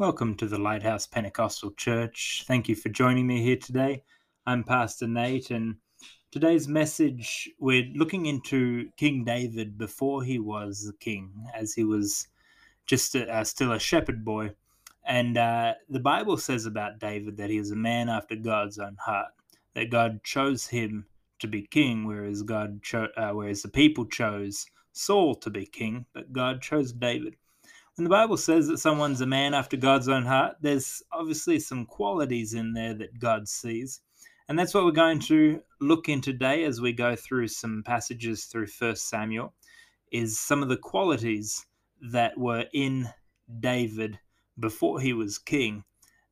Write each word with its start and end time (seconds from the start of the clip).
Welcome 0.00 0.34
to 0.36 0.46
the 0.46 0.56
Lighthouse 0.56 1.06
Pentecostal 1.06 1.72
Church. 1.72 2.44
Thank 2.46 2.70
you 2.70 2.74
for 2.74 2.88
joining 2.88 3.26
me 3.26 3.42
here 3.42 3.58
today. 3.58 4.02
I'm 4.46 4.64
Pastor 4.64 5.06
Nate, 5.06 5.50
and 5.50 5.76
today's 6.30 6.66
message 6.66 7.50
we're 7.58 7.92
looking 7.94 8.24
into 8.24 8.88
King 8.96 9.24
David 9.24 9.76
before 9.76 10.22
he 10.24 10.38
was 10.38 10.86
the 10.86 10.94
king, 10.94 11.30
as 11.54 11.74
he 11.74 11.84
was 11.84 12.28
just 12.86 13.14
a, 13.14 13.30
uh, 13.30 13.44
still 13.44 13.72
a 13.72 13.78
shepherd 13.78 14.24
boy. 14.24 14.54
And 15.04 15.36
uh, 15.36 15.74
the 15.90 16.00
Bible 16.00 16.38
says 16.38 16.64
about 16.64 16.98
David 16.98 17.36
that 17.36 17.50
he 17.50 17.58
is 17.58 17.70
a 17.70 17.76
man 17.76 18.08
after 18.08 18.36
God's 18.36 18.78
own 18.78 18.96
heart, 19.04 19.32
that 19.74 19.90
God 19.90 20.24
chose 20.24 20.66
him 20.66 21.04
to 21.40 21.46
be 21.46 21.66
king, 21.66 22.06
whereas 22.06 22.40
God 22.42 22.82
cho- 22.82 23.12
uh, 23.18 23.32
whereas 23.32 23.60
the 23.60 23.68
people 23.68 24.06
chose 24.06 24.64
Saul 24.92 25.34
to 25.34 25.50
be 25.50 25.66
king, 25.66 26.06
but 26.14 26.32
God 26.32 26.62
chose 26.62 26.90
David. 26.90 27.36
When 28.00 28.04
the 28.04 28.08
Bible 28.16 28.38
says 28.38 28.66
that 28.68 28.78
someone's 28.78 29.20
a 29.20 29.26
man 29.26 29.52
after 29.52 29.76
God's 29.76 30.08
own 30.08 30.24
heart, 30.24 30.56
there's 30.62 31.02
obviously 31.12 31.60
some 31.60 31.84
qualities 31.84 32.54
in 32.54 32.72
there 32.72 32.94
that 32.94 33.18
God 33.18 33.46
sees. 33.46 34.00
And 34.48 34.58
that's 34.58 34.72
what 34.72 34.86
we're 34.86 34.92
going 34.92 35.18
to 35.18 35.60
look 35.82 36.08
in 36.08 36.22
today 36.22 36.64
as 36.64 36.80
we 36.80 36.94
go 36.94 37.14
through 37.14 37.48
some 37.48 37.82
passages 37.84 38.46
through 38.46 38.68
First 38.68 39.10
Samuel, 39.10 39.52
is 40.10 40.40
some 40.40 40.62
of 40.62 40.70
the 40.70 40.78
qualities 40.78 41.66
that 42.10 42.38
were 42.38 42.64
in 42.72 43.06
David 43.60 44.18
before 44.58 44.98
he 44.98 45.12
was 45.12 45.36
king 45.36 45.84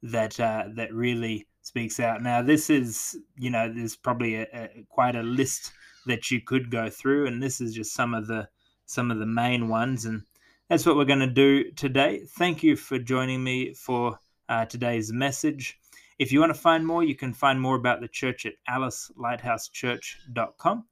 that 0.03 0.41
uh, 0.41 0.69
that 0.77 0.95
really 0.95 1.49
speaks 1.61 2.01
out. 2.01 2.23
Now, 2.23 2.41
this 2.41 2.71
is 2.71 3.15
you 3.37 3.51
know 3.51 3.71
there's 3.71 3.95
probably 3.95 4.37
a, 4.37 4.47
a, 4.55 4.87
quite 4.89 5.17
a 5.17 5.23
list 5.23 5.73
that 6.07 6.31
you 6.31 6.41
could 6.41 6.71
go 6.71 6.89
through, 6.89 7.27
and 7.27 7.43
this 7.43 7.61
is 7.61 7.75
just 7.75 7.93
some 7.93 8.15
of 8.15 8.27
the 8.27 8.49
some 8.87 9.11
of 9.11 9.19
the 9.19 9.27
main 9.27 9.69
ones. 9.69 10.07
And 10.07 10.23
that's 10.69 10.85
what 10.85 10.97
we're 10.97 11.05
going 11.05 11.21
to 11.21 11.27
do 11.27 11.71
today. 11.73 12.23
Thank 12.37 12.63
you 12.63 12.77
for 12.77 12.99
joining 12.99 13.43
me 13.43 13.73
for 13.75 14.19
uh, 14.49 14.67
today's 14.67 15.13
message. 15.13 15.79
If 16.19 16.33
you 16.33 16.41
want 16.41 16.55
to 16.55 16.61
find 16.61 16.87
more, 16.87 17.05
you 17.05 17.15
can 17.15 17.33
find 17.33 17.59
more 17.61 17.77
about 17.77 18.01
the 18.01 18.09
church 18.09 18.45
at 18.45 18.55
alicelighthouseChurch.com. 18.69 20.85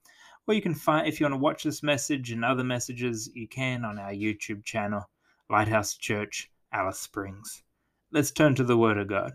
Or 0.49 0.55
you 0.55 0.63
can 0.63 0.75
find, 0.75 1.09
if 1.09 1.19
you 1.19 1.25
want 1.25 1.35
to 1.35 1.39
watch 1.39 1.65
this 1.65 1.83
message 1.83 2.31
and 2.31 2.45
other 2.45 2.65
messages, 2.65 3.29
you 3.35 3.49
can 3.49 3.85
on 3.85 3.99
our 3.99 4.13
YouTube 4.13 4.65
channel, 4.65 5.11
Lighthouse 5.51 5.97
Church, 5.97 6.51
Alice 6.73 7.01
Springs. 7.01 7.65
Let's 8.13 8.31
turn 8.31 8.55
to 8.55 8.65
the 8.65 8.79
Word 8.79 8.97
of 8.97 9.09
God. 9.09 9.33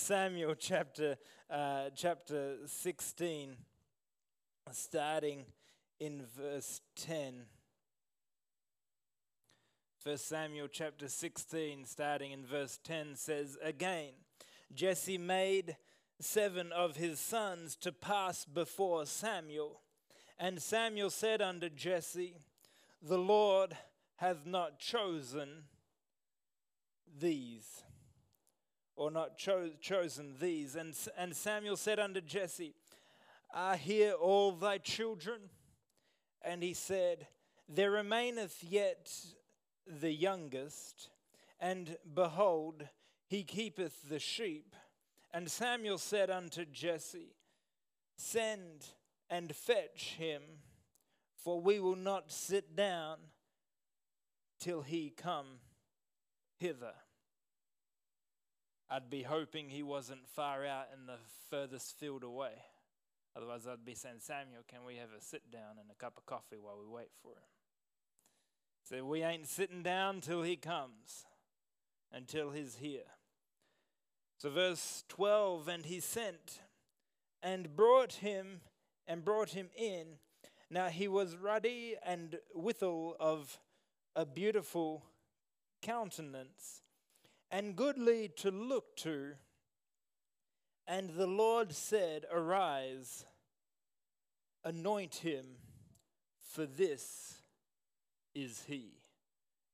Samuel 0.00 0.54
chapter, 0.54 1.16
uh, 1.50 1.90
chapter 1.94 2.56
16, 2.64 3.54
starting 4.72 5.44
in 6.00 6.22
verse 6.38 6.80
10. 6.96 7.44
1 10.02 10.16
Samuel 10.16 10.68
chapter 10.68 11.06
16, 11.06 11.84
starting 11.84 12.32
in 12.32 12.46
verse 12.46 12.78
10, 12.82 13.14
says, 13.14 13.58
Again, 13.62 14.12
Jesse 14.74 15.18
made 15.18 15.76
seven 16.18 16.72
of 16.72 16.96
his 16.96 17.20
sons 17.20 17.76
to 17.76 17.92
pass 17.92 18.46
before 18.46 19.04
Samuel. 19.04 19.82
And 20.38 20.62
Samuel 20.62 21.10
said 21.10 21.42
unto 21.42 21.68
Jesse, 21.68 22.38
The 23.02 23.18
Lord 23.18 23.76
hath 24.16 24.46
not 24.46 24.78
chosen 24.78 25.64
these 27.18 27.82
or 29.00 29.10
not 29.10 29.38
cho- 29.38 29.70
chosen 29.80 30.34
these. 30.38 30.76
And, 30.76 30.94
and 31.16 31.34
Samuel 31.34 31.78
said 31.78 31.98
unto 31.98 32.20
Jesse, 32.20 32.74
Are 33.54 33.76
here 33.76 34.12
all 34.12 34.52
thy 34.52 34.76
children? 34.76 35.40
And 36.42 36.62
he 36.62 36.74
said, 36.74 37.26
There 37.66 37.92
remaineth 37.92 38.62
yet 38.62 39.10
the 39.86 40.12
youngest, 40.12 41.08
and 41.58 41.96
behold, 42.14 42.86
he 43.26 43.42
keepeth 43.42 44.06
the 44.10 44.18
sheep. 44.18 44.76
And 45.32 45.50
Samuel 45.50 45.96
said 45.96 46.28
unto 46.28 46.66
Jesse, 46.66 47.32
Send 48.16 48.84
and 49.30 49.56
fetch 49.56 50.16
him, 50.18 50.42
for 51.42 51.58
we 51.58 51.80
will 51.80 51.96
not 51.96 52.30
sit 52.30 52.76
down 52.76 53.16
till 54.58 54.82
he 54.82 55.08
come 55.08 55.46
hither. 56.58 56.92
I'd 58.90 59.08
be 59.08 59.22
hoping 59.22 59.68
he 59.68 59.84
wasn't 59.84 60.26
far 60.26 60.66
out 60.66 60.86
in 60.92 61.06
the 61.06 61.18
furthest 61.48 61.96
field 61.98 62.24
away. 62.24 62.52
Otherwise, 63.36 63.66
I'd 63.66 63.84
be 63.84 63.94
saying, 63.94 64.16
Samuel, 64.18 64.62
can 64.66 64.84
we 64.84 64.96
have 64.96 65.10
a 65.16 65.22
sit 65.22 65.52
down 65.52 65.78
and 65.80 65.88
a 65.90 65.94
cup 65.94 66.14
of 66.16 66.26
coffee 66.26 66.58
while 66.60 66.76
we 66.80 66.92
wait 66.92 67.10
for 67.22 67.32
him? 67.32 67.48
So 68.82 69.04
we 69.04 69.22
ain't 69.22 69.46
sitting 69.46 69.84
down 69.84 70.20
till 70.20 70.42
he 70.42 70.56
comes, 70.56 71.24
until 72.12 72.50
he's 72.50 72.76
here. 72.80 73.06
So, 74.38 74.50
verse 74.50 75.04
12, 75.08 75.68
and 75.68 75.86
he 75.86 76.00
sent 76.00 76.60
and 77.42 77.76
brought 77.76 78.14
him 78.14 78.62
and 79.06 79.24
brought 79.24 79.50
him 79.50 79.68
in. 79.76 80.18
Now 80.68 80.86
he 80.88 81.06
was 81.06 81.36
ruddy 81.36 81.94
and 82.04 82.38
withal 82.54 83.16
of 83.20 83.60
a 84.16 84.26
beautiful 84.26 85.04
countenance 85.82 86.82
and 87.50 87.76
goodly 87.76 88.28
to 88.36 88.50
look 88.50 88.96
to. 88.96 89.32
And 90.86 91.10
the 91.10 91.26
Lord 91.26 91.72
said, 91.72 92.26
Arise, 92.32 93.24
anoint 94.64 95.16
him, 95.16 95.44
for 96.40 96.66
this 96.66 97.34
is 98.34 98.64
he, 98.66 99.00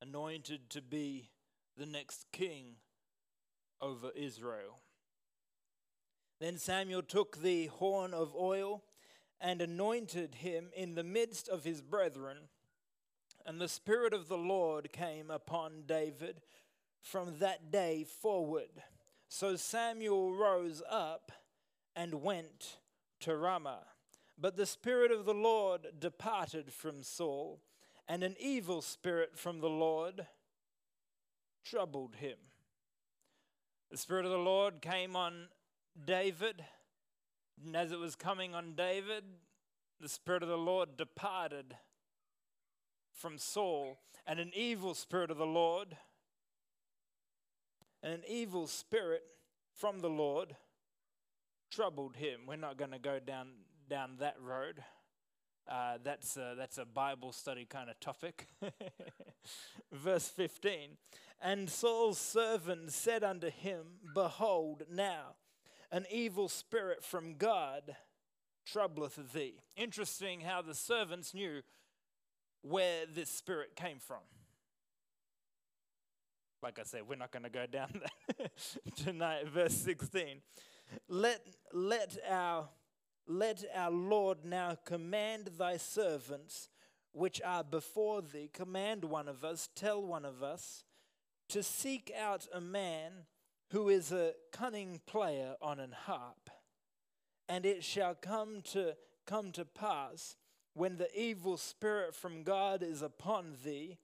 anointed 0.01 0.71
to 0.71 0.83
be 0.83 1.31
the 1.77 1.87
next 1.87 2.27
king 2.33 2.77
over 3.81 4.11
Israel. 4.15 4.81
Then 6.41 6.59
Samuel 6.59 7.03
took 7.03 7.39
the 7.39 7.67
horn 7.67 8.13
of 8.13 8.35
oil 8.35 8.83
and 9.41 9.61
anointed 9.61 10.37
him 10.37 10.71
in 10.75 10.95
the 10.95 11.05
midst 11.05 11.49
of 11.49 11.65
his 11.65 11.81
brethren. 11.81 12.37
And 13.47 13.61
the 13.61 13.69
Spirit 13.69 14.13
of 14.13 14.29
the 14.29 14.39
Lord 14.39 14.93
came 14.93 15.31
upon 15.31 15.85
David 15.87 16.41
from 17.07 17.39
that 17.39 17.71
day 17.71 18.05
forward. 18.05 18.83
So 19.29 19.55
Samuel 19.55 20.35
rose 20.35 20.83
up 20.91 21.31
and 21.95 22.23
went 22.23 22.79
to 23.21 23.37
Ramah. 23.37 23.85
But 24.37 24.57
the 24.57 24.67
Spirit 24.67 25.13
of 25.13 25.25
the 25.25 25.33
Lord 25.35 25.87
departed 26.01 26.73
from 26.73 27.05
Saul, 27.05 27.61
and 28.09 28.25
an 28.25 28.35
evil 28.41 28.83
spirit 28.83 29.39
from 29.39 29.61
the 29.61 29.71
Lord 29.71 30.27
troubled 31.65 32.17
him. 32.17 32.39
The 33.91 33.97
Spirit 33.97 34.25
of 34.25 34.33
the 34.33 34.39
Lord 34.39 34.83
came 34.83 35.15
on 35.15 35.47
David, 36.05 36.65
and 37.65 37.77
as 37.77 37.93
it 37.93 38.01
was 38.01 38.17
coming 38.17 38.53
on 38.53 38.75
David, 38.75 39.23
the 40.01 40.09
Spirit 40.09 40.43
of 40.43 40.49
the 40.49 40.59
Lord 40.59 40.97
departed 40.97 41.77
from 43.13 43.39
Saul, 43.39 43.99
and 44.27 44.41
an 44.41 44.51
evil 44.55 44.93
spirit 44.93 45.31
of 45.31 45.39
the 45.39 45.47
Lord 45.47 45.97
an 48.07 48.23
evil 48.29 48.69
spirit 48.69 49.25
from 49.75 49.99
the 49.99 50.09
Lord 50.09 50.55
troubled 51.73 52.17
him. 52.17 52.41
We're 52.47 52.57
not 52.57 52.77
going 52.77 52.93
to 52.93 53.01
go 53.01 53.19
down 53.19 53.49
down 53.89 54.17
that 54.21 54.37
road. 54.41 54.83
Uh, 55.69 55.99
that's 56.03 56.37
a, 56.37 56.55
that's 56.57 56.79
a 56.79 56.85
Bible 56.85 57.33
study 57.33 57.65
kind 57.65 57.91
of 57.91 57.99
topic. 57.99 58.47
Verse 59.93 60.29
15. 60.29 60.91
And 61.43 61.69
Saul's 61.69 62.19
servant 62.19 62.93
said 62.93 63.25
unto 63.25 63.51
him, 63.51 63.87
Behold, 64.15 64.85
now 64.91 65.35
an 65.91 66.07
evil 66.11 66.49
spirit 66.49 67.05
from 67.05 67.35
God 67.35 67.97
troubleth 68.65 69.33
thee. 69.33 69.63
Interesting 69.77 70.41
how 70.41 70.63
the 70.63 70.75
servants 70.75 71.35
knew 71.35 71.63
where 72.63 73.05
this 73.07 73.31
spirit 73.31 73.75
came 73.75 73.99
from 73.99 74.23
like 76.63 76.79
I 76.79 76.83
said, 76.83 77.03
we're 77.09 77.17
not 77.17 77.31
going 77.31 77.43
to 77.45 77.51
go 77.51 77.67
down 77.67 78.01
there 78.39 78.49
tonight. 78.97 79.49
Verse 79.49 79.75
16. 79.75 80.41
Let, 81.09 81.41
let, 81.73 82.17
our, 82.29 82.69
let 83.27 83.65
our 83.75 83.91
Lord 83.91 84.39
now 84.45 84.77
command 84.85 85.51
thy 85.59 85.77
servants 85.77 86.69
which 87.13 87.41
are 87.43 87.65
before 87.65 88.21
thee, 88.21 88.51
command 88.53 89.03
one 89.03 89.27
of 89.27 89.43
us, 89.43 89.71
tell 89.75 90.03
one 90.03 90.25
of 90.25 90.43
us, 90.43 90.85
to 91.49 91.63
seek 91.63 92.13
out 92.19 92.47
a 92.53 92.61
man 92.61 93.13
who 93.71 93.89
is 93.89 94.13
a 94.13 94.33
cunning 94.53 95.01
player 95.07 95.55
on 95.63 95.81
an 95.81 95.93
harp. 95.93 96.51
And 97.49 97.65
it 97.65 97.83
shall 97.83 98.15
come 98.15 98.61
to 98.73 98.95
come 99.27 99.51
to 99.53 99.65
pass 99.65 100.37
when 100.75 100.99
the 100.99 101.09
evil 101.19 101.57
spirit 101.57 102.15
from 102.15 102.43
God 102.43 102.83
is 102.83 103.01
upon 103.01 103.55
thee, 103.65 103.97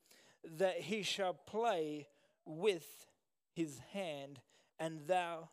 that 0.58 0.80
he 0.80 1.02
shall 1.02 1.34
play 1.34 2.08
with 2.44 3.06
his 3.54 3.80
hand, 3.92 4.40
and 4.78 5.06
thou 5.06 5.50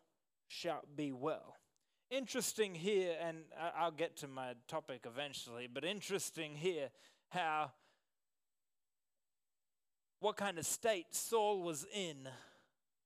shalt 0.47 0.95
be 0.95 1.11
well. 1.11 1.55
Interesting 2.09 2.73
here, 2.73 3.15
and 3.21 3.39
I'll 3.77 3.91
get 3.91 4.17
to 4.17 4.27
my 4.27 4.53
topic 4.67 5.01
eventually, 5.05 5.67
but 5.71 5.83
interesting 5.83 6.55
here 6.55 6.89
how 7.29 7.71
what 10.19 10.35
kind 10.35 10.57
of 10.57 10.65
state 10.65 11.07
Saul 11.11 11.61
was 11.61 11.85
in, 11.93 12.27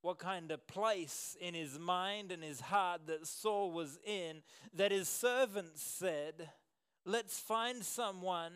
what 0.02 0.20
kind 0.20 0.52
of 0.52 0.66
place 0.68 1.38
in 1.40 1.54
his 1.54 1.78
mind 1.78 2.32
and 2.32 2.44
his 2.44 2.60
heart 2.60 3.02
that 3.08 3.28
Saul 3.28 3.72
was 3.72 4.00
in, 4.06 4.42
that 4.74 4.92
his 4.92 5.08
servants 5.08 5.82
said, 5.82 6.50
Let's 7.06 7.38
find 7.40 7.84
someone 7.84 8.54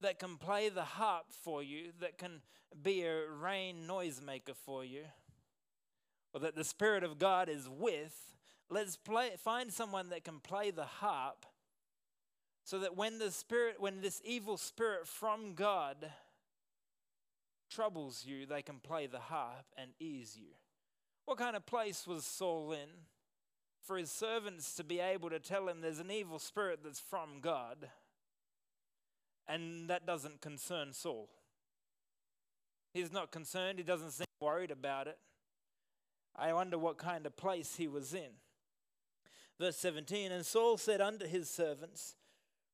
that 0.00 0.18
can 0.18 0.36
play 0.36 0.68
the 0.68 0.84
harp 0.84 1.26
for 1.42 1.62
you, 1.62 1.92
that 2.00 2.18
can 2.18 2.42
be 2.82 3.02
a 3.02 3.28
rain 3.28 3.86
noisemaker 3.88 4.54
for 4.64 4.84
you, 4.84 5.02
or 6.32 6.40
that 6.40 6.56
the 6.56 6.64
Spirit 6.64 7.04
of 7.04 7.18
God 7.18 7.48
is 7.48 7.68
with. 7.68 8.16
Let's 8.68 8.96
play, 8.96 9.30
find 9.36 9.72
someone 9.72 10.10
that 10.10 10.24
can 10.24 10.38
play 10.38 10.70
the 10.70 10.84
harp 10.84 11.44
so 12.64 12.78
that 12.78 12.96
when 12.96 13.18
the 13.18 13.32
spirit 13.32 13.80
when 13.80 14.00
this 14.00 14.22
evil 14.24 14.56
spirit 14.56 15.08
from 15.08 15.54
God 15.54 16.12
troubles 17.68 18.24
you, 18.24 18.46
they 18.46 18.62
can 18.62 18.78
play 18.78 19.06
the 19.08 19.18
harp 19.18 19.66
and 19.76 19.90
ease 19.98 20.36
you. 20.38 20.52
What 21.24 21.38
kind 21.38 21.56
of 21.56 21.66
place 21.66 22.06
was 22.06 22.24
Saul 22.24 22.72
in 22.72 22.88
for 23.82 23.96
his 23.96 24.10
servants 24.10 24.74
to 24.74 24.84
be 24.84 25.00
able 25.00 25.30
to 25.30 25.38
tell 25.38 25.68
him 25.68 25.80
there's 25.80 25.98
an 25.98 26.10
evil 26.10 26.38
spirit 26.38 26.80
that's 26.84 27.00
from 27.00 27.40
God? 27.40 27.88
And 29.50 29.90
that 29.90 30.06
doesn't 30.06 30.40
concern 30.40 30.92
Saul. 30.92 31.28
He's 32.94 33.12
not 33.12 33.32
concerned, 33.32 33.78
he 33.78 33.84
doesn't 33.84 34.12
seem 34.12 34.26
worried 34.40 34.70
about 34.70 35.08
it. 35.08 35.18
I 36.36 36.52
wonder 36.52 36.78
what 36.78 36.98
kind 36.98 37.26
of 37.26 37.36
place 37.36 37.74
he 37.74 37.88
was 37.88 38.14
in. 38.14 38.30
Verse 39.58 39.76
17 39.78 40.30
And 40.30 40.46
Saul 40.46 40.78
said 40.78 41.00
unto 41.00 41.26
his 41.26 41.50
servants, 41.50 42.14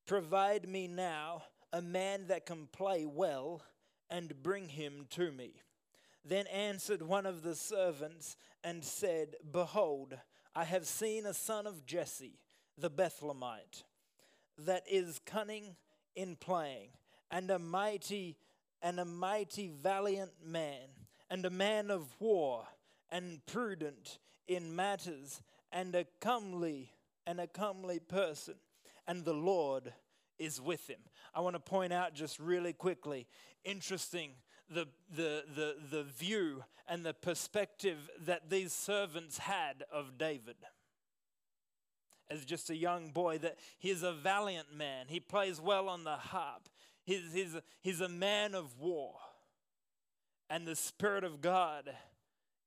Provide 0.06 0.68
me 0.68 0.86
now 0.86 1.44
a 1.72 1.80
man 1.80 2.26
that 2.26 2.44
can 2.44 2.68
play 2.70 3.06
well 3.06 3.62
and 4.10 4.42
bring 4.42 4.68
him 4.68 5.06
to 5.10 5.32
me. 5.32 5.54
Then 6.26 6.46
answered 6.48 7.00
one 7.00 7.24
of 7.24 7.42
the 7.42 7.54
servants 7.54 8.36
and 8.62 8.84
said, 8.84 9.36
Behold, 9.50 10.18
I 10.54 10.64
have 10.64 10.86
seen 10.86 11.24
a 11.24 11.32
son 11.32 11.66
of 11.66 11.86
Jesse, 11.86 12.38
the 12.76 12.90
Bethlehemite, 12.90 13.84
that 14.58 14.84
is 14.86 15.20
cunning 15.24 15.76
in 16.16 16.36
playing, 16.36 16.88
and 17.30 17.50
a 17.50 17.58
mighty 17.58 18.36
and 18.82 18.98
a 19.00 19.04
mighty 19.04 19.68
valiant 19.68 20.32
man, 20.44 20.88
and 21.30 21.44
a 21.44 21.50
man 21.50 21.90
of 21.90 22.08
war, 22.20 22.64
and 23.10 23.44
prudent 23.46 24.18
in 24.48 24.74
matters, 24.74 25.40
and 25.72 25.94
a 25.94 26.06
comely 26.20 26.92
and 27.26 27.40
a 27.40 27.46
comely 27.46 27.98
person, 27.98 28.54
and 29.06 29.24
the 29.24 29.34
Lord 29.34 29.92
is 30.38 30.60
with 30.60 30.88
him. 30.88 31.00
I 31.34 31.40
want 31.40 31.54
to 31.54 31.60
point 31.60 31.92
out 31.92 32.14
just 32.14 32.38
really 32.38 32.72
quickly 32.72 33.26
interesting 33.64 34.30
the, 34.68 34.86
the, 35.14 35.44
the, 35.54 35.76
the 35.90 36.02
view 36.04 36.64
and 36.88 37.04
the 37.04 37.14
perspective 37.14 38.08
that 38.26 38.48
these 38.50 38.72
servants 38.72 39.38
had 39.38 39.84
of 39.92 40.18
David. 40.18 40.56
As 42.28 42.44
just 42.44 42.70
a 42.70 42.76
young 42.76 43.10
boy, 43.10 43.38
that 43.38 43.56
he's 43.78 44.02
a 44.02 44.12
valiant 44.12 44.74
man. 44.74 45.06
He 45.08 45.20
plays 45.20 45.60
well 45.60 45.88
on 45.88 46.04
the 46.04 46.16
harp. 46.16 46.68
He's, 47.04 47.32
he's, 47.32 47.56
he's 47.80 48.00
a 48.00 48.08
man 48.08 48.54
of 48.54 48.78
war. 48.80 49.14
And 50.50 50.66
the 50.66 50.76
Spirit 50.76 51.24
of 51.24 51.40
God 51.40 51.90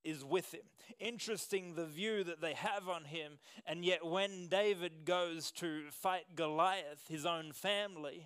is 0.04 0.24
with 0.24 0.54
him. 0.54 0.64
Interesting 1.00 1.76
the 1.76 1.86
view 1.86 2.24
that 2.24 2.42
they 2.42 2.54
have 2.54 2.88
on 2.88 3.06
him, 3.06 3.40
and 3.66 3.84
yet 3.84 4.06
when 4.06 4.48
David 4.48 5.06
goes 5.06 5.52
to 5.52 5.84
fight 5.92 6.36
Goliath, 6.36 7.06
his 7.10 7.26
own 7.26 7.52
family, 7.52 8.26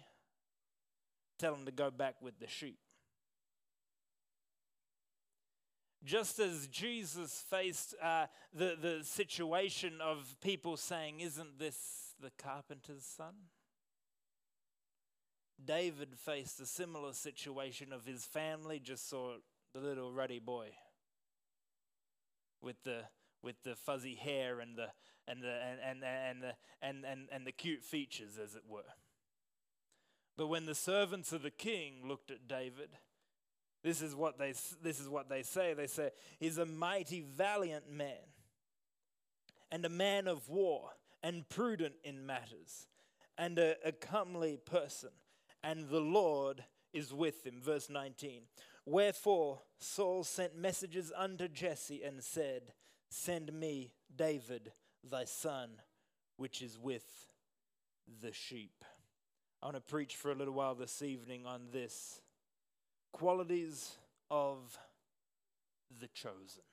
tell 1.40 1.54
him 1.56 1.66
to 1.66 1.72
go 1.72 1.92
back 1.92 2.16
with 2.22 2.40
the 2.40 2.48
sheep. 2.48 2.80
Just 6.04 6.40
as 6.40 6.68
Jesus 6.68 7.44
faced 7.50 7.96
uh, 8.02 8.26
the, 8.54 8.76
the 8.80 9.00
situation 9.04 9.94
of 10.02 10.36
people 10.42 10.76
saying, 10.76 11.22
Isn't 11.22 11.60
this 11.60 12.14
the 12.22 12.32
carpenter's 12.38 13.06
son? 13.06 13.34
David 15.64 16.10
faced 16.18 16.60
a 16.60 16.66
similar 16.66 17.14
situation 17.14 17.94
of 17.94 18.06
his 18.06 18.26
family 18.26 18.80
just 18.80 19.10
saw 19.10 19.36
the 19.74 19.80
little 19.80 20.12
ruddy 20.12 20.40
boy 20.40 20.70
with 22.62 22.82
the 22.84 23.02
with 23.42 23.62
the 23.64 23.76
fuzzy 23.76 24.16
hair 24.16 24.60
and 24.60 24.78
the 24.78 24.88
and 25.28 25.42
the 25.42 25.54
and 25.54 25.80
and 25.84 26.04
and 26.04 26.42
the, 26.42 26.54
and, 26.82 27.06
and, 27.06 27.28
and 27.32 27.48
the 27.48 27.52
cute 27.52 27.84
features 27.84 28.38
as 28.42 28.56
it 28.56 28.64
were. 28.68 28.82
But 30.36 30.48
when 30.48 30.66
the 30.66 30.76
servants 30.76 31.32
of 31.32 31.44
the 31.44 31.52
king 31.52 32.08
looked 32.08 32.32
at 32.32 32.48
David, 32.48 32.90
this 33.84 34.02
is 34.02 34.16
what 34.16 34.38
they 34.38 34.54
this 34.82 35.00
is 35.00 35.10
what 35.10 35.30
they 35.30 35.44
say. 35.44 35.74
They 35.74 35.88
say 35.88 36.12
he's 36.40 36.58
a 36.58 36.66
mighty 36.66 37.22
valiant 37.22 37.92
man 37.92 38.26
and 39.72 39.84
a 39.86 39.90
man 39.90 40.28
of 40.28 40.48
war 40.50 40.92
and 41.22 41.48
prudent 41.50 41.96
in 42.04 42.26
matters 42.26 42.88
and 43.38 43.58
a, 43.60 43.76
a 43.86 43.92
comely 43.92 44.58
person 44.58 45.10
and 45.64 45.90
the 45.90 46.02
Lord 46.02 46.64
is 46.94 47.14
with 47.14 47.46
him 47.46 47.62
verse 47.62 47.90
19 47.90 48.44
Wherefore 48.86 49.62
Saul 49.78 50.24
sent 50.24 50.58
messages 50.58 51.12
unto 51.16 51.48
Jesse 51.48 52.04
and 52.04 52.24
said, 52.24 52.74
Send 53.10 53.54
me 53.54 53.94
David 54.14 54.74
thy 55.10 55.26
son, 55.26 55.70
which 56.38 56.62
is 56.62 56.78
with 56.78 57.06
the 58.22 58.34
sheep. 58.34 58.84
I 59.62 59.68
want 59.68 59.78
to 59.78 59.82
preach 59.82 60.16
for 60.16 60.32
a 60.32 60.36
little 60.36 60.54
while 60.54 60.76
this 60.76 61.02
evening 61.02 61.46
on 61.46 61.68
this 61.72 62.22
qualities 63.14 63.96
of 64.30 64.78
the 66.02 66.08
chosen. 66.08 66.64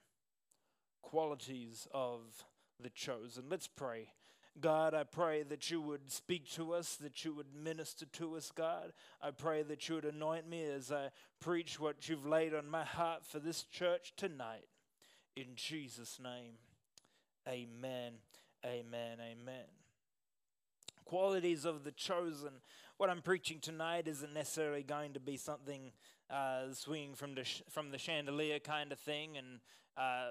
Qualities 1.02 1.86
of 1.94 2.44
the 2.82 2.90
chosen. 2.90 3.44
Let's 3.48 3.68
pray. 3.68 4.08
God, 4.60 4.94
I 4.94 5.04
pray 5.04 5.44
that 5.44 5.70
you 5.70 5.80
would 5.80 6.10
speak 6.10 6.50
to 6.52 6.72
us, 6.72 6.96
that 6.96 7.24
you 7.24 7.32
would 7.34 7.54
minister 7.54 8.06
to 8.06 8.36
us, 8.36 8.50
God. 8.50 8.92
I 9.22 9.30
pray 9.30 9.62
that 9.62 9.88
you 9.88 9.94
would 9.94 10.04
anoint 10.04 10.48
me 10.48 10.64
as 10.64 10.90
I 10.90 11.10
preach 11.40 11.78
what 11.78 12.08
you've 12.08 12.26
laid 12.26 12.54
on 12.54 12.68
my 12.68 12.84
heart 12.84 13.24
for 13.24 13.38
this 13.38 13.62
church 13.62 14.12
tonight. 14.16 14.66
In 15.36 15.54
Jesus' 15.54 16.18
name, 16.22 16.54
amen, 17.48 18.14
amen, 18.64 19.18
amen. 19.20 19.66
Qualities 21.04 21.64
of 21.64 21.84
the 21.84 21.92
chosen. 21.92 22.60
What 22.96 23.08
I'm 23.08 23.22
preaching 23.22 23.60
tonight 23.60 24.08
isn't 24.08 24.34
necessarily 24.34 24.82
going 24.82 25.14
to 25.14 25.20
be 25.20 25.36
something 25.36 25.92
uh, 26.32 26.72
swinging 26.72 27.14
from 27.14 27.34
the, 27.34 27.44
sh- 27.44 27.62
from 27.68 27.90
the 27.90 27.98
chandelier 27.98 28.58
kind 28.58 28.92
of 28.92 28.98
thing 28.98 29.36
and 29.36 29.60
uh, 29.96 30.30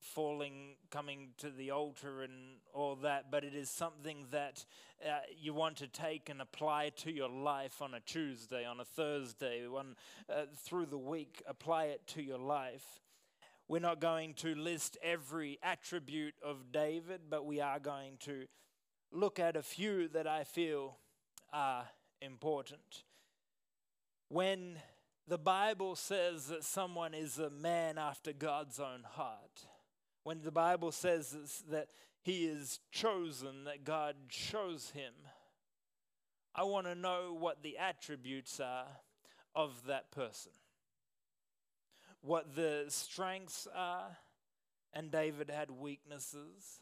falling, 0.00 0.76
coming 0.90 1.28
to 1.38 1.50
the 1.50 1.70
altar, 1.70 2.22
and 2.22 2.32
all 2.72 2.96
that, 2.96 3.30
but 3.30 3.44
it 3.44 3.54
is 3.54 3.70
something 3.70 4.26
that 4.30 4.64
uh, 5.04 5.18
you 5.38 5.54
want 5.54 5.76
to 5.76 5.88
take 5.88 6.28
and 6.28 6.40
apply 6.40 6.90
to 6.96 7.12
your 7.12 7.28
life 7.28 7.80
on 7.82 7.94
a 7.94 8.00
Tuesday, 8.00 8.64
on 8.64 8.80
a 8.80 8.84
Thursday, 8.84 9.66
one 9.66 9.96
uh, 10.28 10.42
through 10.56 10.86
the 10.86 10.98
week. 10.98 11.42
Apply 11.46 11.86
it 11.86 12.06
to 12.08 12.22
your 12.22 12.38
life. 12.38 13.00
We're 13.68 13.80
not 13.80 14.00
going 14.00 14.34
to 14.34 14.54
list 14.54 14.96
every 15.02 15.58
attribute 15.62 16.34
of 16.44 16.72
David, 16.72 17.22
but 17.28 17.44
we 17.44 17.60
are 17.60 17.80
going 17.80 18.16
to 18.20 18.46
look 19.10 19.40
at 19.40 19.56
a 19.56 19.62
few 19.62 20.08
that 20.08 20.26
I 20.26 20.44
feel 20.44 20.98
are 21.52 21.84
important. 22.20 23.02
When 24.28 24.76
the 25.28 25.38
Bible 25.38 25.96
says 25.96 26.46
that 26.48 26.64
someone 26.64 27.14
is 27.14 27.38
a 27.38 27.50
man 27.50 27.98
after 27.98 28.32
God's 28.32 28.78
own 28.78 29.02
heart, 29.04 29.66
when 30.22 30.42
the 30.42 30.52
Bible 30.52 30.92
says 30.92 31.62
that 31.70 31.88
he 32.22 32.46
is 32.46 32.80
chosen, 32.90 33.64
that 33.64 33.84
God 33.84 34.16
chose 34.28 34.90
him, 34.90 35.12
I 36.54 36.64
want 36.64 36.86
to 36.86 36.94
know 36.94 37.36
what 37.38 37.62
the 37.62 37.78
attributes 37.78 38.60
are 38.60 38.86
of 39.54 39.86
that 39.86 40.10
person, 40.10 40.52
what 42.22 42.56
the 42.56 42.86
strengths 42.88 43.68
are. 43.74 44.16
And 44.94 45.10
David 45.10 45.50
had 45.50 45.70
weaknesses, 45.70 46.80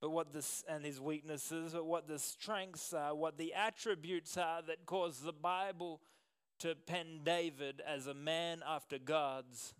but 0.00 0.10
what 0.10 0.32
this 0.32 0.62
and 0.68 0.84
his 0.84 1.00
weaknesses, 1.00 1.72
but 1.72 1.84
what 1.84 2.06
the 2.06 2.20
strengths 2.20 2.92
are, 2.92 3.12
what 3.12 3.36
the 3.36 3.54
attributes 3.54 4.36
are 4.36 4.62
that 4.62 4.86
cause 4.86 5.18
the 5.18 5.32
Bible 5.32 6.00
to 6.60 6.74
pen 6.74 7.20
David 7.24 7.80
as 7.86 8.06
a 8.06 8.14
man 8.14 8.62
after 8.66 8.98
God's 8.98 9.74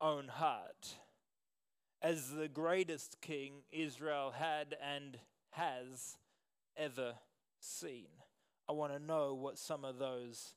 own 0.00 0.28
heart. 0.28 0.96
as 2.02 2.30
the 2.30 2.48
greatest 2.48 3.20
king 3.20 3.62
Israel 3.72 4.32
had 4.38 4.76
and 4.82 5.18
has 5.50 6.16
ever 6.76 7.14
seen. 7.58 8.06
I 8.68 8.72
want 8.72 8.92
to 8.92 8.98
know 8.98 9.34
what 9.34 9.58
some 9.58 9.84
of 9.84 9.98
those 9.98 10.54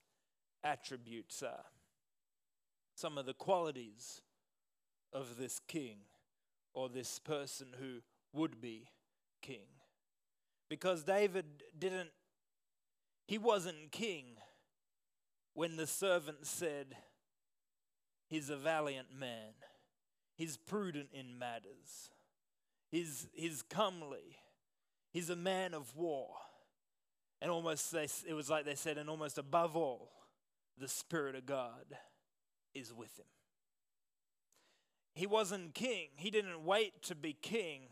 attributes 0.64 1.42
are, 1.42 1.66
some 2.96 3.18
of 3.18 3.26
the 3.26 3.34
qualities 3.34 4.22
of 5.14 5.38
this 5.38 5.60
king 5.68 5.98
or 6.74 6.90
this 6.90 7.20
person 7.20 7.68
who 7.80 8.02
would 8.34 8.62
be 8.62 8.90
king. 9.42 9.68
Because 10.70 11.04
David 11.04 11.46
didn't, 11.78 12.10
he 13.28 13.38
wasn't 13.38 13.92
king 13.92 14.26
when 15.54 15.76
the 15.76 15.88
servant 15.88 16.46
said, 16.46 16.96
He's 18.28 18.52
a 18.52 18.56
valiant 18.56 19.08
man, 19.18 19.54
he's 20.36 20.56
prudent 20.56 21.10
in 21.14 21.40
matters, 21.40 22.12
he's, 22.92 23.28
he's 23.34 23.64
comely, 23.64 24.38
he's 25.12 25.32
a 25.32 25.36
man 25.36 25.74
of 25.74 25.96
war. 25.96 26.30
And 27.42 27.50
almost, 27.50 27.92
they, 27.92 28.08
it 28.28 28.34
was 28.34 28.50
like 28.50 28.66
they 28.66 28.76
said, 28.76 28.98
and 28.98 29.10
almost 29.10 29.38
above 29.38 29.76
all, 29.76 30.12
the 30.78 30.90
Spirit 30.90 31.36
of 31.36 31.46
God 31.46 31.86
is 32.76 32.94
with 32.94 33.18
him. 33.18 33.26
He 35.16 35.26
wasn't 35.26 35.74
king. 35.74 36.10
He 36.16 36.32
didn't 36.32 36.64
wait 36.64 37.02
to 37.04 37.16
be 37.16 37.34
king, 37.34 37.88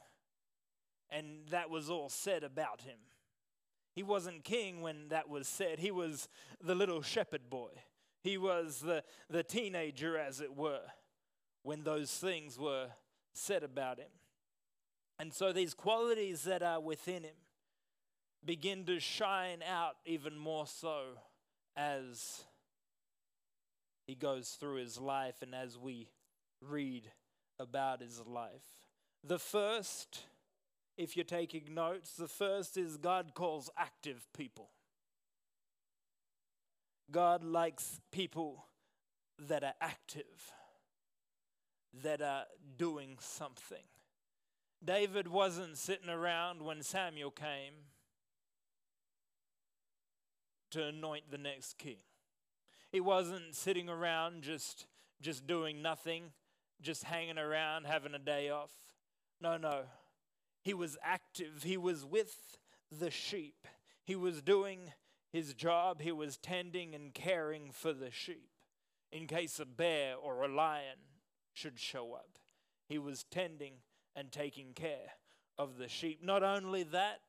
and 1.09 1.47
that 1.49 1.69
was 1.69 1.89
all 1.89 2.09
said 2.09 2.43
about 2.43 2.81
him. 2.81 2.99
He 3.97 4.03
wasn't 4.03 4.43
king 4.43 4.81
when 4.81 5.07
that 5.07 5.27
was 5.27 5.47
said. 5.47 5.79
He 5.79 5.89
was 5.89 6.29
the 6.63 6.75
little 6.75 7.01
shepherd 7.01 7.49
boy. 7.49 7.71
He 8.21 8.37
was 8.37 8.79
the, 8.79 9.03
the 9.27 9.41
teenager, 9.41 10.19
as 10.19 10.39
it 10.39 10.55
were, 10.55 10.83
when 11.63 11.81
those 11.81 12.11
things 12.11 12.59
were 12.59 12.89
said 13.33 13.63
about 13.63 13.97
him. 13.97 14.11
And 15.17 15.33
so 15.33 15.51
these 15.51 15.73
qualities 15.73 16.43
that 16.43 16.61
are 16.61 16.79
within 16.79 17.23
him 17.23 17.33
begin 18.45 18.85
to 18.85 18.99
shine 18.99 19.63
out 19.67 19.95
even 20.05 20.37
more 20.37 20.67
so 20.67 21.01
as 21.75 22.43
he 24.05 24.13
goes 24.13 24.57
through 24.59 24.75
his 24.75 24.99
life 24.99 25.41
and 25.41 25.55
as 25.55 25.75
we 25.75 26.11
read 26.61 27.09
about 27.57 28.03
his 28.03 28.21
life. 28.27 28.61
The 29.23 29.39
first, 29.39 30.25
if 30.97 31.15
you're 31.15 31.23
taking 31.23 31.73
notes, 31.73 32.13
the 32.13 32.27
first 32.27 32.75
is 32.75 32.97
God 32.97 33.33
calls 33.33 33.69
active 33.77 34.27
people. 34.35 34.69
God 37.11 37.43
likes 37.43 38.01
people 38.11 38.65
that 39.39 39.63
are 39.63 39.75
active, 39.79 40.51
that 42.03 42.21
are 42.21 42.45
doing 42.77 43.17
something. 43.19 43.83
David 44.83 45.27
wasn't 45.27 45.77
sitting 45.77 46.09
around 46.09 46.61
when 46.61 46.81
Samuel 46.81 47.31
came 47.31 47.73
to 50.71 50.85
anoint 50.85 51.31
the 51.31 51.37
next 51.37 51.77
king. 51.77 51.97
He 52.91 52.99
wasn't 52.99 53.55
sitting 53.55 53.89
around 53.89 54.43
just 54.43 54.87
just 55.19 55.47
doing 55.47 55.81
nothing, 55.81 56.25
just 56.81 57.03
hanging 57.03 57.39
around 57.39 57.85
having 57.85 58.13
a 58.13 58.19
day 58.19 58.49
off. 58.49 58.71
No, 59.41 59.57
no. 59.57 59.81
He 60.67 60.73
was 60.73 60.97
active. 61.01 61.63
He 61.63 61.77
was 61.77 62.03
with 62.03 62.57
the 62.91 63.09
sheep. 63.09 63.69
He 64.03 64.17
was 64.17 64.41
doing 64.41 64.91
his 65.31 65.53
job. 65.53 66.01
He 66.01 66.11
was 66.11 66.35
tending 66.35 66.93
and 66.93 67.13
caring 67.13 67.71
for 67.71 67.93
the 67.93 68.11
sheep 68.11 68.49
in 69.09 69.27
case 69.27 69.61
a 69.61 69.65
bear 69.65 70.17
or 70.17 70.43
a 70.43 70.53
lion 70.53 70.97
should 71.53 71.79
show 71.79 72.11
up. 72.11 72.37
He 72.85 72.97
was 72.97 73.23
tending 73.23 73.75
and 74.13 74.29
taking 74.29 74.73
care 74.73 75.13
of 75.57 75.77
the 75.77 75.87
sheep. 75.87 76.21
Not 76.21 76.43
only 76.43 76.83
that, 76.83 77.21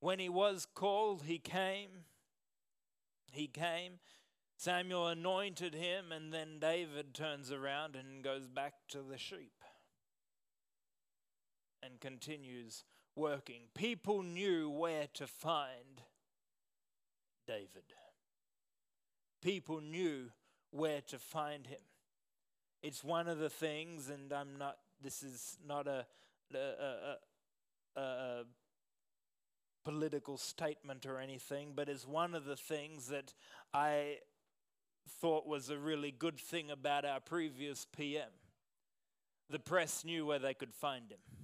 when 0.00 0.18
he 0.18 0.28
was 0.28 0.66
called, 0.74 1.22
he 1.26 1.38
came. 1.38 1.90
He 3.30 3.46
came 3.46 4.00
Samuel 4.56 5.06
anointed 5.06 5.74
him, 5.74 6.10
and 6.10 6.32
then 6.32 6.58
David 6.58 7.14
turns 7.14 7.52
around 7.52 7.94
and 7.94 8.24
goes 8.24 8.48
back 8.48 8.74
to 8.88 8.98
the 9.00 9.18
sheep 9.18 9.63
and 11.84 12.00
continues 12.00 12.84
working. 13.16 13.62
People 13.74 14.22
knew 14.22 14.70
where 14.70 15.06
to 15.14 15.26
find 15.26 16.02
David, 17.46 17.84
people 19.42 19.80
knew 19.80 20.30
where 20.70 21.02
to 21.02 21.18
find 21.18 21.66
him. 21.66 21.80
It's 22.82 23.04
one 23.04 23.28
of 23.28 23.38
the 23.38 23.50
things, 23.50 24.08
and 24.08 24.32
I'm 24.32 24.56
not, 24.58 24.76
this 25.00 25.22
is 25.22 25.58
not 25.66 25.86
a, 25.86 26.06
a, 26.54 27.16
a, 27.96 28.00
a 28.00 28.44
political 29.84 30.36
statement 30.36 31.06
or 31.06 31.18
anything, 31.18 31.72
but 31.74 31.88
it's 31.88 32.06
one 32.06 32.34
of 32.34 32.44
the 32.44 32.56
things 32.56 33.08
that 33.08 33.34
I 33.72 34.18
thought 35.20 35.46
was 35.46 35.70
a 35.70 35.78
really 35.78 36.10
good 36.10 36.38
thing 36.38 36.70
about 36.70 37.04
our 37.04 37.20
previous 37.20 37.86
PM. 37.96 38.30
The 39.50 39.58
press 39.58 40.04
knew 40.04 40.26
where 40.26 40.38
they 40.38 40.54
could 40.54 40.74
find 40.74 41.10
him. 41.10 41.43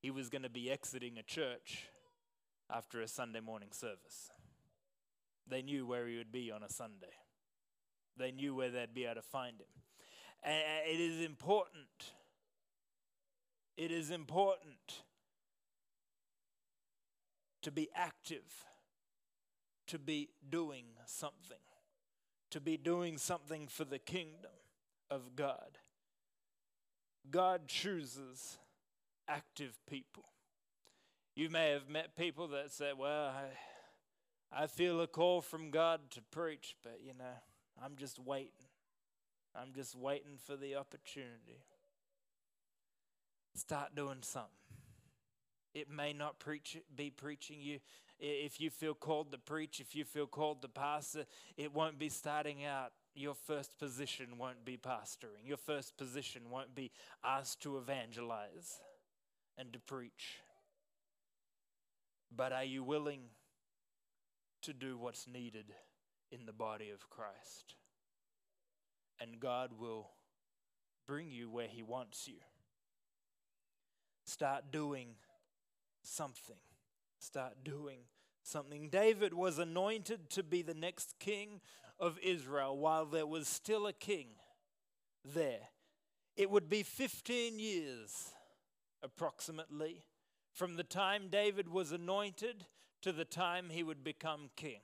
He 0.00 0.10
was 0.10 0.28
going 0.28 0.42
to 0.42 0.50
be 0.50 0.70
exiting 0.70 1.18
a 1.18 1.22
church 1.22 1.88
after 2.70 3.00
a 3.00 3.08
Sunday 3.08 3.40
morning 3.40 3.70
service. 3.72 4.30
They 5.48 5.62
knew 5.62 5.86
where 5.86 6.06
he 6.06 6.16
would 6.18 6.30
be 6.30 6.50
on 6.50 6.62
a 6.62 6.68
Sunday, 6.68 7.14
they 8.16 8.30
knew 8.30 8.54
where 8.54 8.70
they'd 8.70 8.94
be 8.94 9.04
able 9.04 9.16
to 9.16 9.22
find 9.22 9.60
him. 9.60 9.66
And 10.42 10.62
it 10.86 11.00
is 11.00 11.24
important. 11.24 12.12
It 13.76 13.92
is 13.92 14.10
important 14.10 15.02
to 17.62 17.70
be 17.70 17.88
active, 17.94 18.64
to 19.86 19.98
be 19.98 20.30
doing 20.50 20.86
something 21.06 21.58
to 22.50 22.60
be 22.60 22.76
doing 22.76 23.18
something 23.18 23.66
for 23.66 23.84
the 23.84 23.98
kingdom 23.98 24.50
of 25.10 25.36
God. 25.36 25.78
God 27.30 27.68
chooses 27.68 28.58
active 29.28 29.78
people. 29.88 30.24
You 31.34 31.50
may 31.50 31.70
have 31.70 31.88
met 31.88 32.16
people 32.16 32.48
that 32.48 32.72
say, 32.72 32.92
Well, 32.98 33.28
I, 33.28 34.62
I 34.64 34.66
feel 34.66 35.00
a 35.00 35.06
call 35.06 35.40
from 35.40 35.70
God 35.70 36.00
to 36.12 36.22
preach, 36.30 36.74
but 36.82 37.00
you 37.04 37.12
know, 37.16 37.24
I'm 37.82 37.96
just 37.96 38.18
waiting. 38.18 38.50
I'm 39.54 39.72
just 39.72 39.94
waiting 39.94 40.38
for 40.44 40.56
the 40.56 40.76
opportunity. 40.76 41.64
Start 43.54 43.94
doing 43.94 44.18
something. 44.22 44.50
It 45.74 45.90
may 45.90 46.12
not 46.12 46.38
preach, 46.38 46.76
be 46.94 47.10
preaching 47.10 47.60
you. 47.60 47.78
If 48.18 48.60
you 48.60 48.70
feel 48.70 48.94
called 48.94 49.30
to 49.32 49.38
preach, 49.38 49.80
if 49.80 49.94
you 49.94 50.04
feel 50.04 50.26
called 50.26 50.62
to 50.62 50.68
pastor, 50.68 51.24
it 51.56 51.72
won't 51.72 51.98
be 51.98 52.08
starting 52.08 52.64
out. 52.64 52.92
Your 53.14 53.34
first 53.34 53.78
position 53.78 54.38
won't 54.38 54.64
be 54.64 54.76
pastoring. 54.76 55.44
Your 55.44 55.56
first 55.56 55.96
position 55.96 56.42
won't 56.50 56.74
be 56.74 56.90
asked 57.24 57.62
to 57.62 57.78
evangelize 57.78 58.80
and 59.58 59.72
to 59.72 59.80
preach. 59.80 60.38
But 62.34 62.52
are 62.52 62.64
you 62.64 62.84
willing 62.84 63.20
to 64.62 64.72
do 64.72 64.96
what's 64.96 65.26
needed 65.26 65.74
in 66.30 66.46
the 66.46 66.52
body 66.52 66.90
of 66.90 67.10
Christ? 67.10 67.74
And 69.20 69.40
God 69.40 69.72
will 69.78 70.08
bring 71.06 71.30
you 71.30 71.50
where 71.50 71.66
He 71.66 71.82
wants 71.82 72.28
you. 72.28 72.36
Start 74.24 74.70
doing 74.70 75.08
something. 76.02 76.56
Start 77.18 77.64
doing 77.64 78.00
something. 78.42 78.88
David 78.90 79.34
was 79.34 79.58
anointed 79.58 80.30
to 80.30 80.42
be 80.42 80.62
the 80.62 80.74
next 80.74 81.14
king 81.18 81.60
of 81.98 82.18
Israel 82.22 82.76
while 82.78 83.04
there 83.04 83.26
was 83.26 83.48
still 83.48 83.86
a 83.86 83.92
king 83.92 84.28
there. 85.24 85.68
It 86.36 86.50
would 86.50 86.68
be 86.68 86.84
15 86.84 87.58
years 87.58 88.32
approximately 89.02 90.04
from 90.52 90.76
the 90.76 90.84
time 90.84 91.28
David 91.30 91.68
was 91.68 91.92
anointed 91.92 92.66
to 93.02 93.12
the 93.12 93.24
time 93.24 93.70
he 93.70 93.82
would 93.82 94.02
become 94.02 94.50
king. 94.56 94.80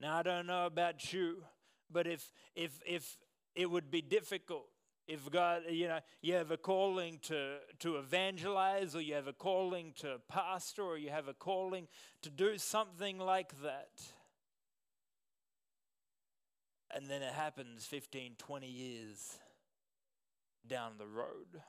Now, 0.00 0.16
I 0.16 0.22
don't 0.22 0.46
know 0.46 0.66
about 0.66 1.12
you, 1.12 1.44
but 1.90 2.06
if, 2.06 2.32
if, 2.56 2.80
if 2.84 3.16
it 3.54 3.70
would 3.70 3.90
be 3.90 4.02
difficult 4.02 4.66
if 5.06 5.30
God, 5.30 5.62
you 5.68 5.88
know, 5.88 5.98
you 6.20 6.34
have 6.34 6.50
a 6.50 6.56
calling 6.56 7.18
to, 7.22 7.56
to 7.80 7.96
evangelize, 7.96 8.94
or 8.94 9.00
you 9.00 9.14
have 9.14 9.26
a 9.26 9.32
calling 9.32 9.92
to 9.98 10.20
pastor, 10.28 10.82
or 10.82 10.96
you 10.96 11.10
have 11.10 11.28
a 11.28 11.34
calling 11.34 11.88
to 12.22 12.30
do 12.30 12.56
something 12.56 13.18
like 13.18 13.60
that, 13.62 13.90
and 16.94 17.08
then 17.08 17.22
it 17.22 17.32
happens 17.32 17.84
15, 17.84 18.36
20 18.38 18.66
years 18.66 19.38
down 20.66 20.92
the 20.98 21.06
road. 21.06 21.62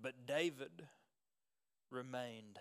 But 0.00 0.26
David 0.26 0.88
remained 1.90 2.58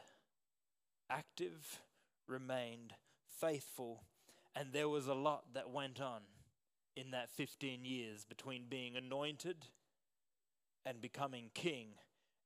active, 1.09 1.79
remained 2.27 2.93
faithful, 3.39 4.03
and 4.55 4.71
there 4.71 4.89
was 4.89 5.07
a 5.07 5.13
lot 5.13 5.53
that 5.53 5.69
went 5.69 5.99
on 5.99 6.21
in 6.95 7.11
that 7.11 7.31
15 7.31 7.85
years 7.85 8.23
between 8.23 8.65
being 8.69 8.95
anointed 8.95 9.65
and 10.85 11.01
becoming 11.01 11.49
king. 11.53 11.87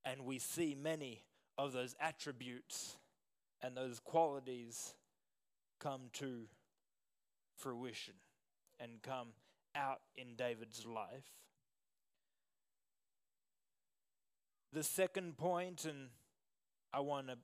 And 0.04 0.24
we 0.24 0.38
see 0.38 0.74
many 0.74 1.22
of 1.58 1.72
those 1.72 1.94
attributes 2.00 2.96
and 3.60 3.76
those 3.76 4.00
qualities 4.00 4.94
come 5.80 6.02
to 6.14 6.46
fruition 7.56 8.14
and 8.80 9.02
come 9.02 9.28
out 9.74 10.00
in 10.16 10.34
David's 10.36 10.86
life. 10.86 11.26
The 14.72 14.82
second 14.82 15.36
point, 15.38 15.84
and 15.84 16.08
I 16.92 17.00
want 17.00 17.28
to 17.28 17.38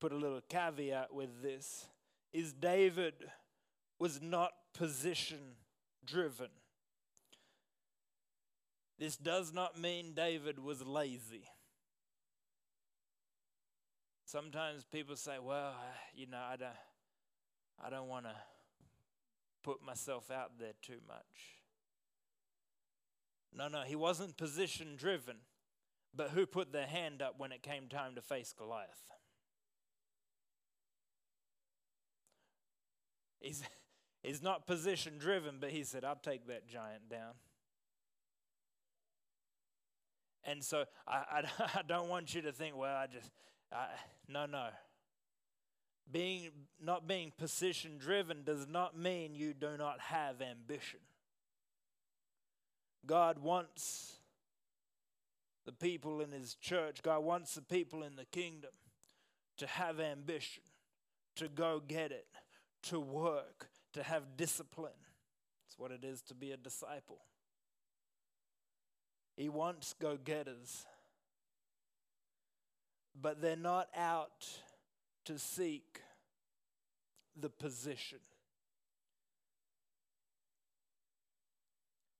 put 0.00 0.12
a 0.12 0.16
little 0.16 0.40
caveat 0.48 1.12
with 1.12 1.42
this, 1.42 1.86
is 2.32 2.52
David 2.52 3.14
was 3.98 4.20
not 4.22 4.52
position 4.72 5.56
driven. 6.04 6.48
This 8.98 9.16
does 9.16 9.52
not 9.52 9.78
mean 9.78 10.12
David 10.14 10.58
was 10.58 10.84
lazy. 10.84 11.44
Sometimes 14.24 14.84
people 14.84 15.16
say, 15.16 15.36
well, 15.42 15.74
you 16.14 16.26
know, 16.26 16.38
I 16.38 16.56
don't, 16.56 16.70
I 17.84 17.90
don't 17.90 18.08
want 18.08 18.26
to 18.26 18.34
put 19.62 19.84
myself 19.84 20.30
out 20.30 20.52
there 20.58 20.74
too 20.82 21.00
much. 21.08 21.60
No, 23.52 23.68
no, 23.68 23.82
he 23.82 23.96
wasn't 23.96 24.36
position 24.36 24.94
driven. 24.96 25.36
But 26.14 26.30
who 26.30 26.46
put 26.46 26.72
their 26.72 26.86
hand 26.86 27.22
up 27.22 27.34
when 27.38 27.52
it 27.52 27.62
came 27.62 27.88
time 27.88 28.14
to 28.16 28.22
face 28.22 28.52
Goliath? 28.56 28.88
He's, 33.40 33.62
he's 34.22 34.42
not 34.42 34.66
position 34.66 35.18
driven, 35.18 35.56
but 35.60 35.70
he 35.70 35.84
said, 35.84 36.04
I'll 36.04 36.16
take 36.16 36.46
that 36.48 36.68
giant 36.68 37.08
down. 37.08 37.34
And 40.44 40.64
so 40.64 40.84
I, 41.06 41.42
I, 41.58 41.68
I 41.78 41.82
don't 41.86 42.08
want 42.08 42.34
you 42.34 42.42
to 42.42 42.52
think, 42.52 42.76
well, 42.76 42.96
I 42.96 43.06
just, 43.06 43.30
I, 43.72 43.86
no, 44.28 44.46
no. 44.46 44.68
Being, 46.10 46.50
not 46.82 47.06
being 47.06 47.32
position 47.38 47.96
driven 47.98 48.42
does 48.42 48.66
not 48.66 48.98
mean 48.98 49.34
you 49.34 49.54
do 49.54 49.76
not 49.78 50.00
have 50.00 50.42
ambition. 50.42 50.98
God 53.06 53.38
wants 53.38 54.19
the 55.66 55.72
people 55.72 56.20
in 56.20 56.32
His 56.32 56.54
church, 56.54 57.02
God 57.02 57.20
wants 57.20 57.54
the 57.54 57.62
people 57.62 58.02
in 58.02 58.16
the 58.16 58.24
kingdom 58.24 58.70
to 59.58 59.66
have 59.66 60.00
ambition, 60.00 60.62
to 61.36 61.48
go 61.48 61.82
get 61.86 62.12
it, 62.12 62.26
to 62.84 62.98
work, 62.98 63.68
to 63.92 64.02
have 64.02 64.36
discipline. 64.36 64.92
It's 65.66 65.78
what 65.78 65.90
it 65.90 66.02
is 66.02 66.22
to 66.22 66.34
be 66.34 66.52
a 66.52 66.56
disciple. 66.56 67.18
He 69.36 69.48
wants 69.48 69.94
go 70.00 70.16
getters, 70.16 70.86
but 73.20 73.40
they're 73.40 73.56
not 73.56 73.88
out 73.96 74.46
to 75.26 75.38
seek 75.38 76.00
the 77.38 77.48
position. 77.48 78.18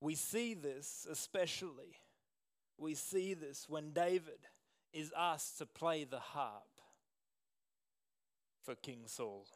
We 0.00 0.14
see 0.14 0.54
this 0.54 1.06
especially, 1.11 1.99
we 2.81 2.95
see 2.95 3.35
this 3.35 3.67
when 3.69 3.93
David 3.93 4.49
is 4.93 5.13
asked 5.17 5.59
to 5.59 5.67
play 5.67 6.05
the 6.05 6.19
harp 6.19 6.81
for 8.65 8.75
King 8.75 9.03
Saul. 9.07 9.47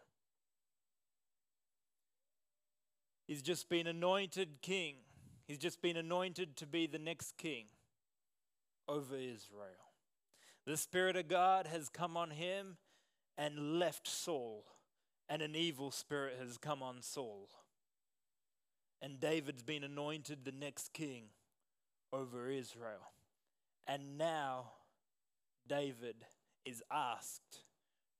He's 3.27 3.43
just 3.43 3.69
been 3.69 3.87
anointed 3.87 4.61
king. 4.61 4.97
He's 5.47 5.59
just 5.59 5.81
been 5.81 5.97
anointed 5.97 6.57
to 6.59 6.67
be 6.67 6.87
the 6.87 6.99
next 6.99 7.37
king 7.39 7.67
over 8.87 9.17
Israel. 9.17 9.93
The 10.67 10.77
Spirit 10.77 11.17
of 11.17 11.29
God 11.29 11.67
has 11.67 11.89
come 11.89 12.17
on 12.17 12.31
him 12.31 12.77
and 13.37 13.79
left 13.79 14.07
Saul, 14.07 14.65
and 15.29 15.43
an 15.43 15.57
evil 15.57 15.91
spirit 15.91 16.35
has 16.39 16.59
come 16.59 16.83
on 16.83 17.01
Saul. 17.01 17.49
And 19.03 19.21
David's 19.21 19.63
been 19.63 19.85
anointed 19.85 20.45
the 20.45 20.53
next 20.53 20.93
king 20.93 21.25
over 22.13 22.49
Israel. 22.49 23.14
And 23.87 24.17
now 24.19 24.73
David 25.67 26.17
is 26.65 26.83
asked 26.91 27.63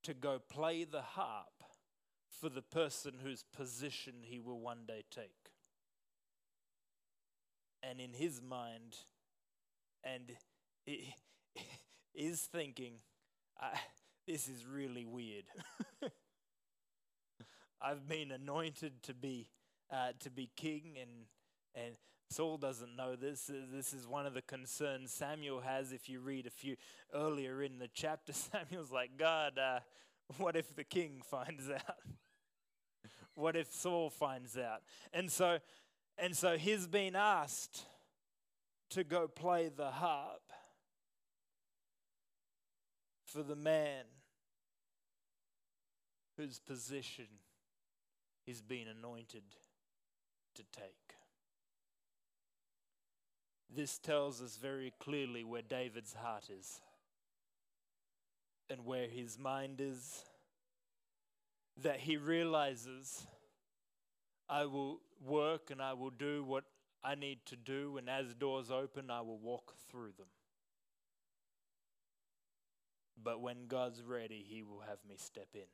to 0.03 0.15
go 0.15 0.39
play 0.39 0.85
the 0.85 1.03
harp 1.03 1.65
for 2.29 2.49
the 2.49 2.63
person 2.63 3.15
whose 3.23 3.45
position 3.57 4.15
he 4.23 4.39
will 4.39 4.61
one 4.61 4.85
day 4.87 5.05
take. 5.11 5.51
And 7.83 8.01
in 8.01 8.13
his 8.13 8.43
mind, 8.43 8.97
and 10.03 10.33
he 10.85 11.15
is 12.15 12.41
thinking, 12.41 12.95
this 14.27 14.49
is 14.49 14.67
really 14.67 15.05
weird. 15.05 15.45
I've 17.81 18.09
been 18.09 18.31
anointed 18.31 19.03
to 19.05 19.15
be 19.15 19.49
uh, 19.93 20.13
to 20.21 20.31
be 20.31 20.51
king, 20.57 20.97
and 21.01 21.27
and 21.75 21.95
Saul 22.31 22.57
doesn't 22.57 22.97
know 22.97 23.17
this. 23.17 23.51
This 23.73 23.93
is 23.93 24.07
one 24.07 24.27
of 24.27 24.35
the 24.35 24.43
concerns 24.43 25.13
Samuel 25.13 25.61
has. 25.61 25.93
If 25.93 26.09
you 26.09 26.21
read 26.21 26.47
a 26.47 26.51
few 26.51 26.77
earlier 27.15 27.63
in 27.63 27.79
the 27.79 27.89
chapter, 27.93 28.33
Samuel's 28.53 28.91
like, 28.91 29.17
God, 29.17 29.59
uh, 29.59 29.81
what 30.39 30.57
if 30.57 30.75
the 30.75 30.85
king 30.85 31.23
finds 31.25 31.71
out? 31.71 31.97
what 33.35 33.57
if 33.57 33.73
Saul 33.73 34.11
finds 34.11 34.57
out? 34.57 34.83
And 35.13 35.31
so, 35.31 35.59
and 36.19 36.37
so 36.37 36.57
he's 36.57 36.87
been 36.87 37.15
asked 37.15 37.85
to 38.91 39.05
go 39.05 39.29
play 39.29 39.71
the 39.75 39.91
harp 39.91 40.43
for 43.27 43.43
the 43.43 43.57
man 43.57 44.05
whose 46.37 46.59
position 46.59 47.27
he's 48.45 48.63
been 48.63 48.87
anointed 48.89 49.43
to 50.55 50.63
take. 50.73 51.17
This 53.75 53.99
tells 53.99 54.41
us 54.41 54.57
very 54.57 54.93
clearly 55.01 55.43
where 55.43 55.63
David's 55.63 56.15
heart 56.15 56.49
is 56.49 56.81
and 58.71 58.85
where 58.85 59.09
his 59.09 59.39
mind 59.39 59.81
is 59.81 60.25
that 61.83 61.99
he 62.01 62.17
realizes 62.17 63.27
I 64.49 64.67
will 64.67 65.01
work 65.25 65.71
and 65.71 65.83
I 65.83 65.95
will 65.95 66.11
do 66.11 66.45
what 66.45 66.65
I 67.03 67.15
need 67.15 67.41
to 67.47 67.57
do, 67.57 67.99
and 67.99 68.09
as 68.09 68.35
doors 68.35 68.71
open, 68.71 69.11
I 69.11 69.21
will 69.21 69.39
walk 69.39 69.75
through 69.91 70.13
them. 70.17 70.29
But 73.23 73.41
when 73.41 73.67
God's 73.69 74.03
ready, 74.03 74.45
He 74.49 74.63
will 74.63 74.81
have 74.81 74.99
me 75.07 75.17
step 75.19 75.49
in 75.55 75.69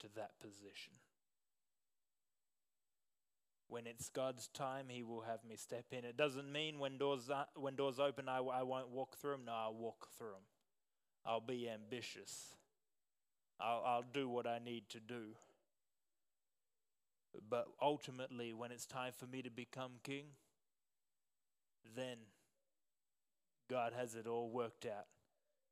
to 0.00 0.14
that 0.14 0.38
position. 0.40 0.92
When 3.68 3.86
it's 3.86 4.08
God's 4.08 4.48
time, 4.48 4.86
He 4.88 5.02
will 5.02 5.22
have 5.22 5.40
me 5.48 5.56
step 5.56 5.86
in. 5.90 6.04
It 6.04 6.16
doesn't 6.16 6.50
mean 6.50 6.78
when 6.78 6.98
doors, 6.98 7.30
when 7.54 7.74
doors 7.74 7.98
open, 7.98 8.28
I, 8.28 8.38
I 8.38 8.62
won't 8.62 8.90
walk 8.90 9.16
through 9.16 9.32
them. 9.32 9.44
No, 9.46 9.52
I'll 9.52 9.74
walk 9.74 10.08
through 10.16 10.28
them. 10.28 10.46
I'll 11.24 11.40
be 11.40 11.68
ambitious. 11.68 12.54
I'll, 13.60 13.82
I'll 13.84 14.04
do 14.12 14.28
what 14.28 14.46
I 14.46 14.58
need 14.64 14.88
to 14.90 15.00
do. 15.00 15.34
But 17.48 17.66
ultimately, 17.82 18.52
when 18.54 18.70
it's 18.70 18.86
time 18.86 19.12
for 19.16 19.26
me 19.26 19.42
to 19.42 19.50
become 19.50 19.92
king, 20.02 20.26
then 21.96 22.18
God 23.68 23.92
has 23.96 24.14
it 24.14 24.26
all 24.26 24.48
worked 24.48 24.86
out 24.86 25.06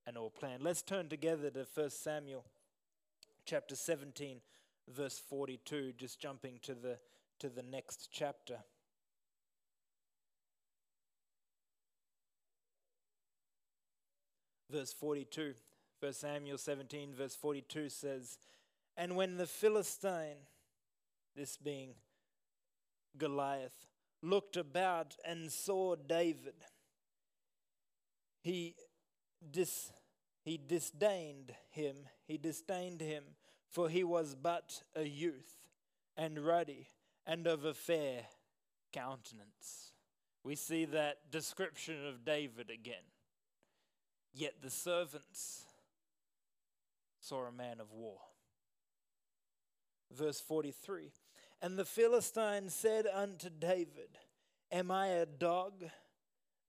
and 0.07 0.17
all 0.17 0.31
planned. 0.31 0.63
Let's 0.63 0.83
turn 0.83 1.09
together 1.09 1.51
to 1.51 1.67
1 1.75 1.91
Samuel 1.91 2.45
chapter 3.47 3.77
17, 3.77 4.41
verse 4.89 5.21
42, 5.29 5.93
just 5.97 6.21
jumping 6.21 6.59
to 6.63 6.75
the, 6.75 6.99
to 7.40 7.49
the 7.49 7.62
next 7.62 8.09
chapter. 8.12 8.59
Verse 14.70 14.92
42. 14.92 15.55
1 16.01 16.12
Samuel 16.12 16.59
17, 16.59 17.14
verse 17.14 17.35
42 17.35 17.88
says, 17.88 18.38
And 18.97 19.16
when 19.16 19.37
the 19.37 19.47
Philistine, 19.47 20.37
this 21.35 21.57
being 21.57 21.94
Goliath, 23.16 23.87
looked 24.23 24.57
about 24.57 25.16
and 25.25 25.51
saw 25.51 25.94
David, 25.94 26.55
he, 28.42 28.75
dis, 29.51 29.92
he 30.42 30.59
disdained 30.59 31.53
him, 31.70 31.97
he 32.27 32.37
disdained 32.37 33.01
him, 33.01 33.25
for 33.70 33.88
he 33.88 34.05
was 34.05 34.35
but 34.35 34.83
a 34.94 35.05
youth, 35.05 35.57
and 36.18 36.38
ruddy, 36.38 36.88
and 37.27 37.47
of 37.47 37.65
a 37.65 37.75
fair 37.75 38.23
countenance. 38.93 39.93
We 40.43 40.57
see 40.57 40.85
that 40.87 41.31
description 41.31 42.07
of 42.07 42.25
David 42.25 42.71
again. 42.71 43.05
Yet 44.33 44.55
the 44.63 44.71
servants 44.71 45.65
saw 47.21 47.47
a 47.47 47.53
man 47.53 47.81
of 47.81 47.93
war. 47.93 48.19
Verse 50.13 50.41
43 50.41 51.13
And 51.63 51.79
the 51.79 51.85
Philistine 51.85 52.69
said 52.69 53.07
unto 53.07 53.49
David, 53.49 54.19
Am 54.71 54.91
I 54.91 55.09
a 55.09 55.27
dog 55.27 55.85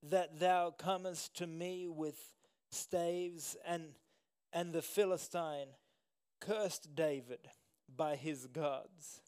that 0.03 0.39
thou 0.39 0.71
comest 0.71 1.35
to 1.37 1.47
me 1.47 1.87
with 1.87 2.33
staves 2.69 3.55
and 3.67 3.95
and 4.55 4.71
the 4.71 4.81
Philistine 4.81 5.67
cursed 6.39 6.95
David 6.95 7.49
by 7.93 8.15
his 8.15 8.47
gods. 8.47 9.19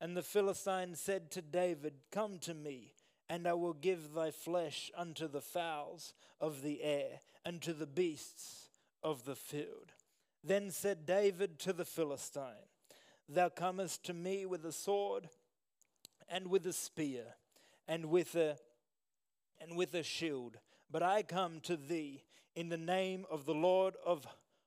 And 0.00 0.16
the 0.16 0.22
Philistine 0.22 0.94
said 0.94 1.30
to 1.32 1.42
David, 1.42 1.94
Come 2.12 2.38
to 2.40 2.54
me, 2.54 2.92
and 3.28 3.46
I 3.46 3.54
will 3.54 3.72
give 3.72 4.14
thy 4.14 4.30
flesh 4.30 4.90
unto 4.96 5.26
the 5.26 5.40
fowls 5.40 6.14
of 6.40 6.62
the 6.62 6.82
air, 6.82 7.20
and 7.44 7.60
to 7.62 7.72
the 7.72 7.86
beasts 7.86 8.68
of 9.02 9.24
the 9.24 9.34
field. 9.34 9.92
Then 10.44 10.70
said 10.70 11.04
David 11.04 11.58
to 11.60 11.72
the 11.72 11.84
Philistine, 11.84 12.68
Thou 13.28 13.48
comest 13.48 14.04
to 14.04 14.14
me 14.14 14.46
with 14.46 14.64
a 14.64 14.72
sword, 14.72 15.28
and 16.28 16.48
with 16.48 16.66
a 16.66 16.72
spear, 16.72 17.24
and 17.86 18.06
with 18.06 18.34
a 18.34 18.56
and 19.60 19.76
with 19.76 19.94
a 19.94 20.02
shield, 20.02 20.58
but 20.90 21.02
I 21.02 21.22
come 21.22 21.60
to 21.62 21.76
thee 21.76 22.22
in 22.54 22.68
the 22.68 22.76
name 22.76 23.26
of 23.30 23.44
the 23.44 23.54
Lord 23.54 23.94
of 24.04 24.26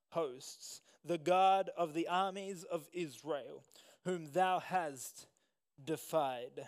hosts, 0.10 0.82
the 1.04 1.18
God 1.18 1.70
of 1.78 1.94
the 1.94 2.08
armies 2.08 2.64
of 2.64 2.88
Israel, 2.94 3.64
whom 4.06 4.32
thou 4.32 4.60
hast 4.60 5.28
defied. 5.84 6.68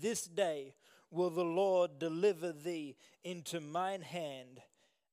This 0.00 0.24
day 0.24 0.74
will 1.10 1.30
the 1.30 1.44
Lord 1.44 1.98
deliver 1.98 2.52
thee 2.52 2.96
into 3.24 3.60
mine 3.60 4.02
hand, 4.02 4.60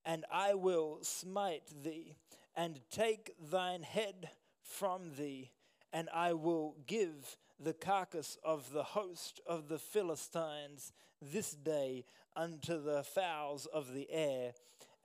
and 0.04 0.25
I 0.32 0.54
will 0.54 0.99
smite 1.01 1.84
thee, 1.84 2.17
and 2.56 2.80
take 2.89 3.34
thine 3.39 3.84
head 3.84 4.30
from 4.62 5.15
thee, 5.17 5.51
and 5.93 6.10
I 6.13 6.34
will 6.34 6.75
give 6.88 7.38
the 7.60 7.73
carcass 7.73 8.38
of 8.43 8.71
the 8.73 8.84
host 8.84 9.39
of 9.47 9.69
the 9.69 9.80
Philistines 9.80 10.91
this 11.21 11.51
day 11.51 12.06
unto 12.36 12.82
the 12.82 13.04
fowls 13.04 13.65
of 13.67 13.93
the 13.93 14.10
air, 14.12 14.54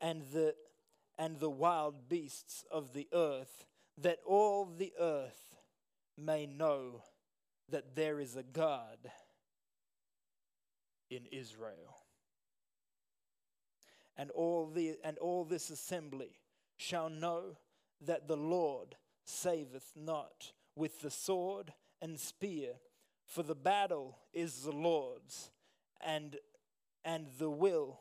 and 0.01 0.23
the 0.33 0.55
and 1.19 1.39
the 1.39 1.51
wild 1.51 2.09
beasts 2.09 2.65
of 2.71 2.95
the 2.95 3.07
earth, 3.13 3.67
that 3.99 4.19
all 4.25 4.65
the 4.65 4.93
earth 4.99 5.50
may 6.21 6.47
know 6.47 7.03
that 7.71 7.95
there 7.95 8.21
is 8.21 8.37
a 8.37 8.43
God 8.43 8.99
in 11.11 11.27
Israel. 11.33 11.97
And 14.17 14.31
all, 14.31 14.71
the, 14.71 14.97
and 15.03 15.19
all 15.19 15.45
this 15.45 15.71
assembly 15.71 16.41
shall 16.77 17.09
know 17.09 17.57
that 18.03 18.29
the 18.29 18.37
Lord 18.37 18.97
saveth 19.25 19.93
not 19.97 20.53
with 20.77 21.01
the 21.01 21.11
sword 21.11 21.73
and 22.03 22.19
spear, 22.19 22.75
for 23.27 23.43
the 23.43 23.55
battle 23.55 24.19
is 24.33 24.63
the 24.63 24.73
Lord's, 24.73 25.51
and, 26.01 26.37
and 27.05 27.27
the 27.39 27.51
will, 27.51 28.01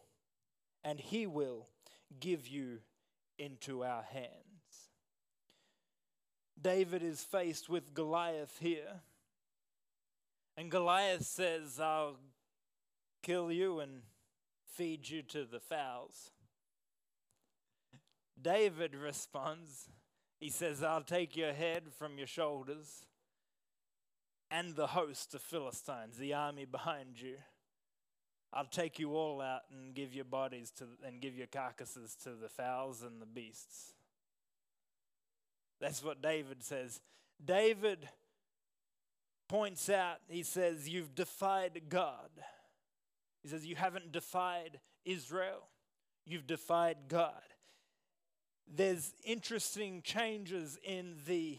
and 0.84 1.00
he 1.00 1.28
will 1.28 1.68
give 2.20 2.48
you 2.48 2.80
into 3.38 3.84
our 3.84 4.04
hands. 4.04 4.59
David 6.62 7.04
is 7.04 7.24
faced 7.24 7.70
with 7.70 7.94
Goliath 7.94 8.58
here. 8.60 9.02
And 10.58 10.70
Goliath 10.70 11.26
says, 11.26 11.80
I'll 11.80 12.18
kill 13.24 13.52
you 13.52 13.80
and 13.80 14.02
feed 14.66 15.10
you 15.10 15.22
to 15.24 15.46
the 15.46 15.60
fowls. 15.60 16.32
David 18.42 18.96
responds, 18.96 19.90
he 20.40 20.50
says, 20.50 20.84
I'll 20.84 21.02
take 21.02 21.36
your 21.36 21.54
head 21.54 21.84
from 21.98 22.18
your 22.18 22.28
shoulders 22.28 23.06
and 24.52 24.76
the 24.76 24.88
host 24.88 25.36
of 25.36 25.42
Philistines, 25.42 26.18
the 26.18 26.34
army 26.34 26.66
behind 26.66 27.22
you. 27.22 27.36
I'll 28.52 28.66
take 28.66 28.98
you 28.98 29.16
all 29.16 29.42
out 29.42 29.62
and 29.72 29.94
give 29.94 30.16
your 30.16 30.26
bodies 30.26 30.72
to 30.78 30.86
and 31.06 31.22
give 31.22 31.38
your 31.38 31.48
carcasses 31.48 32.16
to 32.24 32.32
the 32.32 32.50
fowls 32.50 33.04
and 33.04 33.22
the 33.22 33.28
beasts. 33.28 33.94
That's 35.80 36.04
what 36.04 36.22
David 36.22 36.64
says. 36.64 37.00
David 37.44 38.08
points 39.48 39.90
out, 39.90 40.18
he 40.28 40.44
says, 40.44 40.88
You've 40.90 41.16
defied 41.16 41.84
God. 41.90 42.30
He 43.42 43.50
says, 43.50 43.66
You 43.66 43.76
haven't 43.76 44.12
defied 44.12 44.80
Israel, 45.06 45.68
you've 46.26 46.48
defied 46.48 46.98
God. 47.08 47.34
There's 48.72 49.14
interesting 49.26 50.02
changes 50.04 50.78
in 50.84 51.16
the 51.26 51.58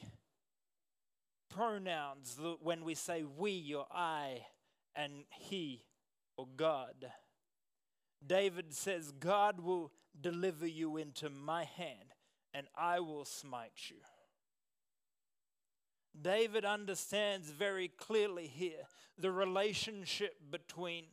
pronouns 1.49 2.39
when 2.63 2.85
we 2.85 2.95
say 2.95 3.25
we 3.25 3.75
or 3.75 3.87
I 3.91 4.47
and 4.95 5.25
he 5.31 5.83
or 6.37 6.47
God. 6.57 7.11
David 8.25 8.73
says, 8.73 9.13
God 9.19 9.61
will 9.61 9.91
deliver 10.21 10.67
you 10.67 10.99
into 10.99 11.31
my 11.31 11.65
hand, 11.65 12.15
and 12.55 12.67
I 12.77 13.01
will 13.01 13.25
smite 13.25 13.73
you. 13.89 13.97
David 16.19 16.65
understands 16.65 17.51
very 17.51 17.89
clearly 17.89 18.47
here 18.47 18.87
the 19.19 19.31
relationship 19.31 20.37
between 20.51 21.05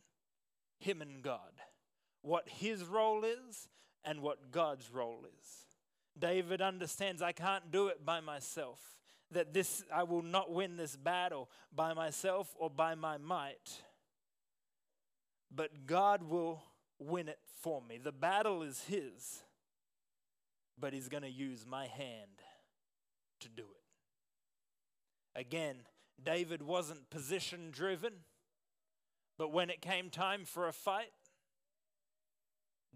him 0.78 1.02
and 1.02 1.22
God, 1.22 1.52
what 2.22 2.48
his 2.48 2.84
role 2.84 3.24
is 3.24 3.68
and 4.04 4.20
what 4.20 4.50
God's 4.50 4.90
role 4.90 5.24
is. 5.24 5.48
David 6.18 6.60
understands 6.60 7.22
I 7.22 7.32
can't 7.32 7.70
do 7.70 7.88
it 7.88 8.04
by 8.04 8.20
myself, 8.20 8.80
that 9.30 9.52
this 9.52 9.84
I 9.92 10.02
will 10.02 10.22
not 10.22 10.50
win 10.50 10.76
this 10.76 10.96
battle 10.96 11.48
by 11.74 11.94
myself 11.94 12.54
or 12.58 12.70
by 12.70 12.94
my 12.94 13.18
might 13.18 13.82
but 15.54 15.86
God 15.86 16.22
will 16.22 16.62
win 16.98 17.28
it 17.28 17.38
for 17.62 17.80
me. 17.82 17.98
The 17.98 18.12
battle 18.12 18.62
is 18.62 18.84
His, 18.84 19.42
but 20.78 20.92
He's 20.92 21.08
going 21.08 21.22
to 21.22 21.30
use 21.30 21.64
my 21.66 21.86
hand 21.86 22.42
to 23.40 23.48
do 23.48 23.62
it. 23.62 23.77
Again, 25.38 25.76
David 26.20 26.62
wasn't 26.64 27.10
position 27.10 27.70
driven, 27.70 28.12
but 29.38 29.52
when 29.52 29.70
it 29.70 29.80
came 29.80 30.10
time 30.10 30.44
for 30.44 30.66
a 30.66 30.72
fight, 30.72 31.12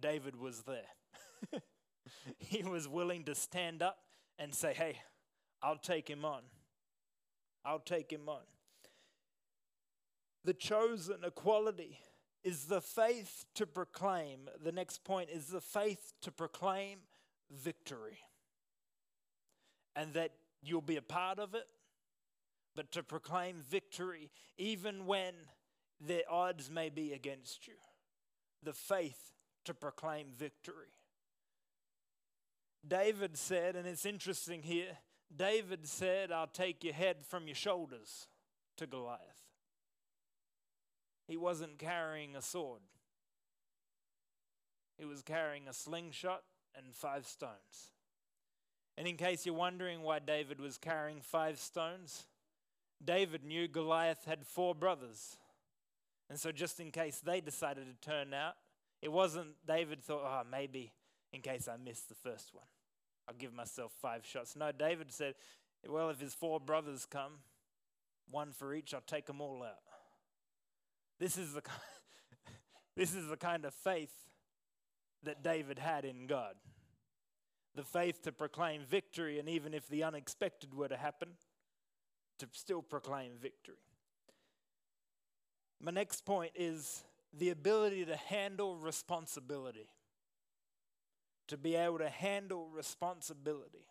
David 0.00 0.35
was 0.35 0.62
there. 0.62 1.61
he 2.38 2.64
was 2.64 2.88
willing 2.88 3.22
to 3.26 3.37
stand 3.37 3.81
up 3.81 3.98
and 4.40 4.52
say, 4.52 4.74
Hey, 4.74 4.98
I'll 5.62 5.76
take 5.76 6.11
him 6.11 6.24
on. 6.24 6.42
I'll 7.64 7.78
take 7.78 8.11
him 8.11 8.28
on. 8.28 8.42
The 10.44 10.55
chosen 10.55 11.18
equality 11.24 12.00
is 12.42 12.64
the 12.64 12.81
faith 12.81 13.44
to 13.55 13.68
proclaim. 13.68 14.48
The 14.64 14.72
next 14.72 15.05
point 15.05 15.31
is 15.31 15.46
the 15.46 15.61
faith 15.61 16.12
to 16.22 16.33
proclaim 16.33 16.98
victory. 17.52 18.18
And 19.94 20.12
that 20.14 20.33
you'll 20.61 20.81
be 20.81 20.96
a 20.96 21.02
part 21.02 21.38
of 21.38 21.55
it, 21.55 21.68
but 22.74 22.90
to 22.92 23.02
proclaim 23.02 23.56
victory 23.68 24.30
even 24.56 25.06
when 25.06 25.35
the 26.00 26.24
odds 26.28 26.70
may 26.70 26.88
be 26.88 27.12
against 27.12 27.66
you. 27.66 27.74
The 28.62 28.72
faith 28.72 29.32
to 29.64 29.74
proclaim 29.74 30.28
victory. 30.37 30.98
David 32.87 33.37
said, 33.37 33.76
and 33.76 33.87
it's 33.87 34.06
interesting 34.06 34.62
here, 34.62 34.98
David 35.35 35.87
said, 35.87 36.32
I'll 36.32 36.48
take 36.48 36.82
your 36.82 36.94
head 36.94 37.24
from 37.24 37.46
your 37.46 37.54
shoulders 37.54 38.26
to 38.76 38.87
Goliath. 38.87 39.20
He 41.28 41.37
wasn't 41.37 41.78
carrying 41.78 42.35
a 42.37 42.42
sword, 42.42 42.80
he 44.98 45.04
was 45.04 45.22
carrying 45.22 45.68
a 45.68 45.72
slingshot 45.72 46.42
and 46.76 46.94
five 46.94 47.26
stones. 47.26 47.92
And 48.96 49.08
in 49.08 49.16
case 49.16 49.46
you're 49.46 49.54
wondering 49.54 50.02
why 50.02 50.18
David 50.18 50.61
was 50.61 50.76
carrying 50.76 51.20
five 51.20 51.58
stones, 51.58 52.26
David 53.04 53.44
knew 53.44 53.68
Goliath 53.68 54.24
had 54.24 54.46
four 54.46 54.74
brothers. 54.74 55.36
And 56.30 56.38
so, 56.38 56.52
just 56.52 56.80
in 56.80 56.90
case 56.90 57.20
they 57.24 57.40
decided 57.40 57.84
to 57.86 58.08
turn 58.08 58.32
out, 58.32 58.54
it 59.00 59.10
wasn't 59.10 59.48
David 59.66 60.02
thought, 60.02 60.22
oh, 60.24 60.42
maybe 60.50 60.92
in 61.32 61.40
case 61.40 61.68
I 61.68 61.76
miss 61.76 62.00
the 62.02 62.14
first 62.14 62.54
one, 62.54 62.66
I'll 63.28 63.34
give 63.34 63.52
myself 63.52 63.92
five 64.00 64.24
shots. 64.24 64.56
No, 64.56 64.70
David 64.72 65.10
said, 65.12 65.34
well, 65.88 66.10
if 66.10 66.20
his 66.20 66.34
four 66.34 66.60
brothers 66.60 67.06
come, 67.10 67.32
one 68.30 68.52
for 68.52 68.72
each, 68.74 68.94
I'll 68.94 69.00
take 69.00 69.26
them 69.26 69.40
all 69.40 69.62
out. 69.62 69.82
This 71.18 71.36
is 71.36 71.54
the, 71.54 71.62
this 72.96 73.14
is 73.14 73.28
the 73.28 73.36
kind 73.36 73.64
of 73.64 73.74
faith 73.74 74.14
that 75.24 75.42
David 75.42 75.78
had 75.78 76.04
in 76.04 76.26
God. 76.26 76.54
The 77.74 77.84
faith 77.84 78.22
to 78.22 78.32
proclaim 78.32 78.82
victory, 78.84 79.38
and 79.38 79.48
even 79.48 79.72
if 79.72 79.88
the 79.88 80.04
unexpected 80.04 80.74
were 80.74 80.88
to 80.88 80.96
happen, 80.96 81.30
to 82.42 82.48
still 82.59 82.83
proclaim 82.83 83.33
victory. 83.40 83.76
My 85.81 85.92
next 85.92 86.24
point 86.24 86.50
is 86.57 87.05
the 87.33 87.50
ability 87.50 88.05
to 88.05 88.16
handle 88.16 88.76
responsibility. 88.76 89.88
To 91.48 91.57
be 91.57 91.76
able 91.76 91.98
to 91.98 92.09
handle 92.09 92.68
responsibility. 92.74 93.87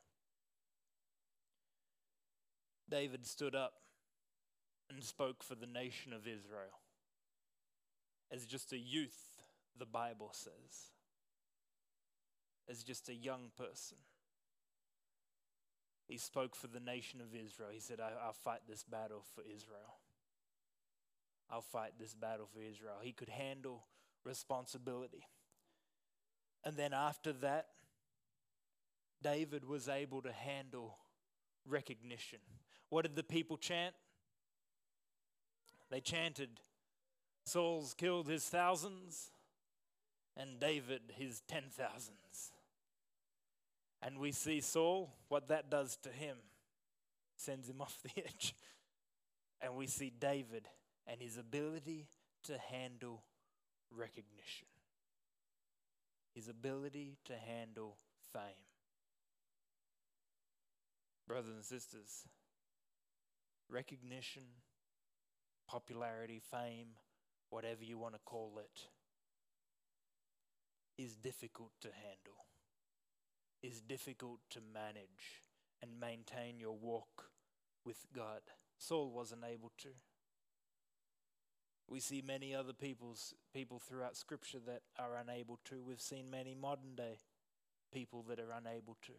David 2.89 3.25
stood 3.25 3.55
up 3.55 3.73
and 4.89 5.01
spoke 5.01 5.43
for 5.43 5.55
the 5.55 5.67
nation 5.67 6.11
of 6.11 6.27
Israel 6.27 6.81
as 8.33 8.45
just 8.45 8.73
a 8.73 8.77
youth 8.77 9.39
the 9.79 9.85
Bible 9.85 10.31
says, 10.33 10.91
as 12.69 12.83
just 12.83 13.07
a 13.07 13.13
young 13.13 13.51
person. 13.57 13.97
He 16.11 16.17
spoke 16.17 16.57
for 16.57 16.67
the 16.67 16.81
nation 16.81 17.21
of 17.21 17.33
Israel. 17.33 17.69
He 17.71 17.79
said, 17.79 18.01
I, 18.01 18.25
will 18.25 18.33
fight 18.33 18.59
this 18.67 18.83
battle 18.83 19.23
for 19.33 19.43
Israel. 19.43 19.95
I'll 21.49 21.61
fight 21.61 21.93
this 21.97 22.13
battle 22.13 22.49
for 22.53 22.59
Israel. 22.59 22.95
He 23.01 23.13
could 23.13 23.29
handle 23.29 23.85
responsibility. 24.25 25.23
And 26.65 26.75
then 26.75 26.91
after 26.91 27.31
that, 27.31 27.67
David 29.23 29.63
was 29.63 29.87
able 29.87 30.21
to 30.23 30.33
handle 30.33 30.97
recognition. 31.65 32.39
What 32.89 33.03
did 33.03 33.15
the 33.15 33.23
people 33.23 33.55
chant? 33.55 33.95
They 35.89 36.01
chanted, 36.01 36.49
Saul's 37.45 37.93
killed 37.93 38.27
his 38.27 38.43
thousands, 38.43 39.31
and 40.35 40.59
David 40.59 41.13
his 41.15 41.41
ten 41.47 41.63
thousands. 41.71 42.51
And 44.01 44.17
we 44.17 44.31
see 44.31 44.61
Saul, 44.61 45.13
what 45.27 45.47
that 45.49 45.69
does 45.69 45.97
to 45.97 46.09
him, 46.09 46.37
sends 47.35 47.69
him 47.69 47.81
off 47.81 47.97
the 48.03 48.23
edge. 48.23 48.55
And 49.61 49.75
we 49.75 49.87
see 49.87 50.11
David 50.17 50.67
and 51.05 51.21
his 51.21 51.37
ability 51.37 52.07
to 52.45 52.57
handle 52.57 53.23
recognition, 53.91 54.67
his 56.33 56.47
ability 56.47 57.17
to 57.25 57.33
handle 57.35 57.97
fame. 58.33 58.41
Brothers 61.27 61.53
and 61.53 61.63
sisters, 61.63 62.25
recognition, 63.69 64.43
popularity, 65.67 66.41
fame, 66.51 66.87
whatever 67.49 67.83
you 67.83 67.97
want 67.97 68.15
to 68.15 68.19
call 68.25 68.59
it, 68.59 68.87
is 71.01 71.15
difficult 71.15 71.71
to 71.81 71.87
handle, 71.87 72.45
is 73.63 73.81
difficult 73.81 74.39
to 74.49 74.59
manage 74.73 75.41
and 75.81 75.99
maintain 75.99 76.59
your 76.59 76.75
walk 76.75 77.29
with 77.85 78.05
God. 78.15 78.41
Saul 78.77 79.11
wasn't 79.11 79.43
able 79.43 79.71
to. 79.79 79.89
We 81.87 81.99
see 81.99 82.23
many 82.25 82.55
other 82.55 82.73
people's 82.73 83.33
people 83.53 83.79
throughout 83.79 84.15
scripture 84.15 84.59
that 84.65 84.81
are 84.97 85.17
unable 85.17 85.59
to. 85.65 85.83
We've 85.83 86.01
seen 86.01 86.31
many 86.31 86.55
modern 86.55 86.95
day 86.95 87.17
people 87.93 88.23
that 88.29 88.39
are 88.39 88.53
unable 88.57 88.97
to. 89.03 89.13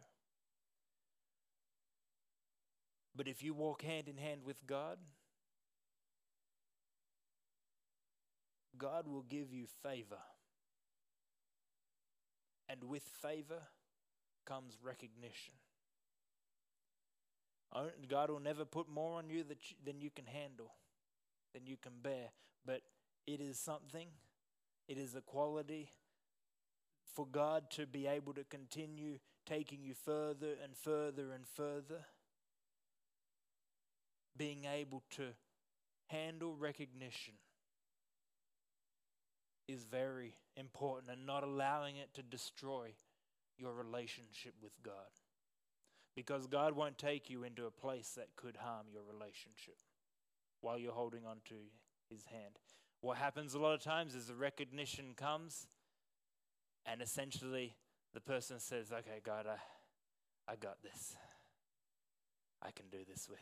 But 3.15 3.27
if 3.27 3.43
you 3.43 3.53
walk 3.53 3.83
hand 3.83 4.07
in 4.07 4.17
hand 4.17 4.41
with 4.43 4.65
God, 4.65 4.97
God 8.77 9.07
will 9.07 9.21
give 9.21 9.53
you 9.53 9.65
favor. 9.83 10.17
And 12.67 12.85
with 12.85 13.03
favor 13.03 13.61
comes 14.45 14.77
recognition. 14.83 15.53
God 18.07 18.29
will 18.29 18.39
never 18.39 18.65
put 18.65 18.87
more 18.87 19.17
on 19.17 19.29
you 19.29 19.43
than 19.83 19.99
you 19.99 20.09
can 20.11 20.25
handle, 20.25 20.71
than 21.53 21.65
you 21.65 21.75
can 21.75 21.93
bear. 22.01 22.29
But 22.65 22.81
it 23.25 23.41
is 23.41 23.57
something, 23.57 24.07
it 24.87 24.97
is 24.97 25.15
a 25.15 25.21
quality 25.21 25.89
for 27.15 27.25
God 27.25 27.69
to 27.71 27.85
be 27.85 28.07
able 28.07 28.33
to 28.33 28.43
continue 28.43 29.19
taking 29.45 29.83
you 29.83 29.93
further 29.93 30.55
and 30.63 30.75
further 30.75 31.31
and 31.33 31.45
further 31.47 32.05
being 34.37 34.65
able 34.65 35.03
to 35.11 35.27
handle 36.07 36.55
recognition 36.55 37.33
is 39.67 39.83
very 39.83 40.35
important 40.57 41.11
and 41.11 41.25
not 41.25 41.43
allowing 41.43 41.97
it 41.97 42.13
to 42.13 42.21
destroy 42.21 42.89
your 43.57 43.73
relationship 43.73 44.53
with 44.61 44.73
God. 44.83 44.93
Because 46.15 46.45
God 46.47 46.75
won't 46.75 46.97
take 46.97 47.29
you 47.29 47.43
into 47.43 47.65
a 47.65 47.71
place 47.71 48.11
that 48.17 48.35
could 48.35 48.57
harm 48.57 48.87
your 48.91 49.01
relationship 49.03 49.77
while 50.61 50.77
you're 50.77 50.91
holding 50.91 51.25
on 51.25 51.37
to 51.45 51.55
His 52.09 52.25
hand. 52.25 52.59
What 53.01 53.17
happens 53.17 53.53
a 53.53 53.59
lot 53.59 53.73
of 53.73 53.81
times 53.81 54.15
is 54.15 54.27
the 54.27 54.35
recognition 54.35 55.13
comes, 55.15 55.67
and 56.85 57.01
essentially 57.01 57.75
the 58.13 58.21
person 58.21 58.59
says, 58.59 58.91
Okay, 58.91 59.21
God, 59.25 59.47
I, 59.47 60.51
I 60.51 60.55
got 60.55 60.83
this. 60.83 61.15
I 62.61 62.71
can 62.71 62.85
do 62.89 62.99
this 63.09 63.27
with 63.29 63.39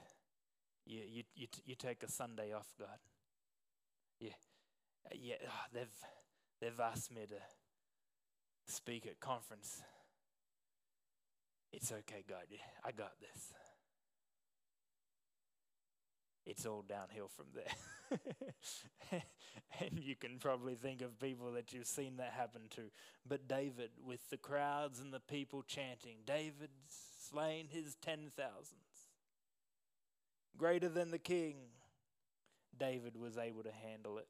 you, 0.85 1.01
you, 1.07 1.23
you, 1.35 1.47
you 1.65 1.75
take 1.75 2.03
a 2.03 2.09
Sunday 2.09 2.53
off, 2.53 2.67
God. 2.79 2.99
Yeah, 4.19 4.29
yeah. 5.13 5.35
Oh, 5.47 5.65
they've 5.73 5.97
they've 6.59 6.79
asked 6.79 7.11
me 7.11 7.25
to 7.27 8.71
speak 8.71 9.05
at 9.05 9.19
conference. 9.19 9.81
It's 11.71 11.91
okay, 11.91 12.23
God. 12.27 12.43
I 12.83 12.91
got 12.91 13.13
this. 13.19 13.53
It's 16.45 16.65
all 16.65 16.83
downhill 16.87 17.29
from 17.29 17.45
there. 17.53 18.21
and 19.79 19.99
you 19.99 20.15
can 20.15 20.37
probably 20.39 20.75
think 20.75 21.01
of 21.01 21.19
people 21.19 21.51
that 21.53 21.71
you've 21.71 21.87
seen 21.87 22.17
that 22.17 22.33
happen 22.35 22.63
to. 22.71 22.81
But 23.27 23.47
David, 23.47 23.91
with 24.05 24.29
the 24.29 24.37
crowds 24.37 24.99
and 24.99 25.13
the 25.13 25.19
people 25.19 25.61
chanting, 25.61 26.17
David 26.25 26.71
slain 27.29 27.67
his 27.69 27.95
ten 28.01 28.31
thousands 28.35 28.81
greater 30.57 30.89
than 30.89 31.09
the 31.09 31.17
king, 31.17 31.55
David 32.77 33.17
was 33.17 33.37
able 33.37 33.63
to 33.63 33.71
handle 33.71 34.17
it. 34.17 34.27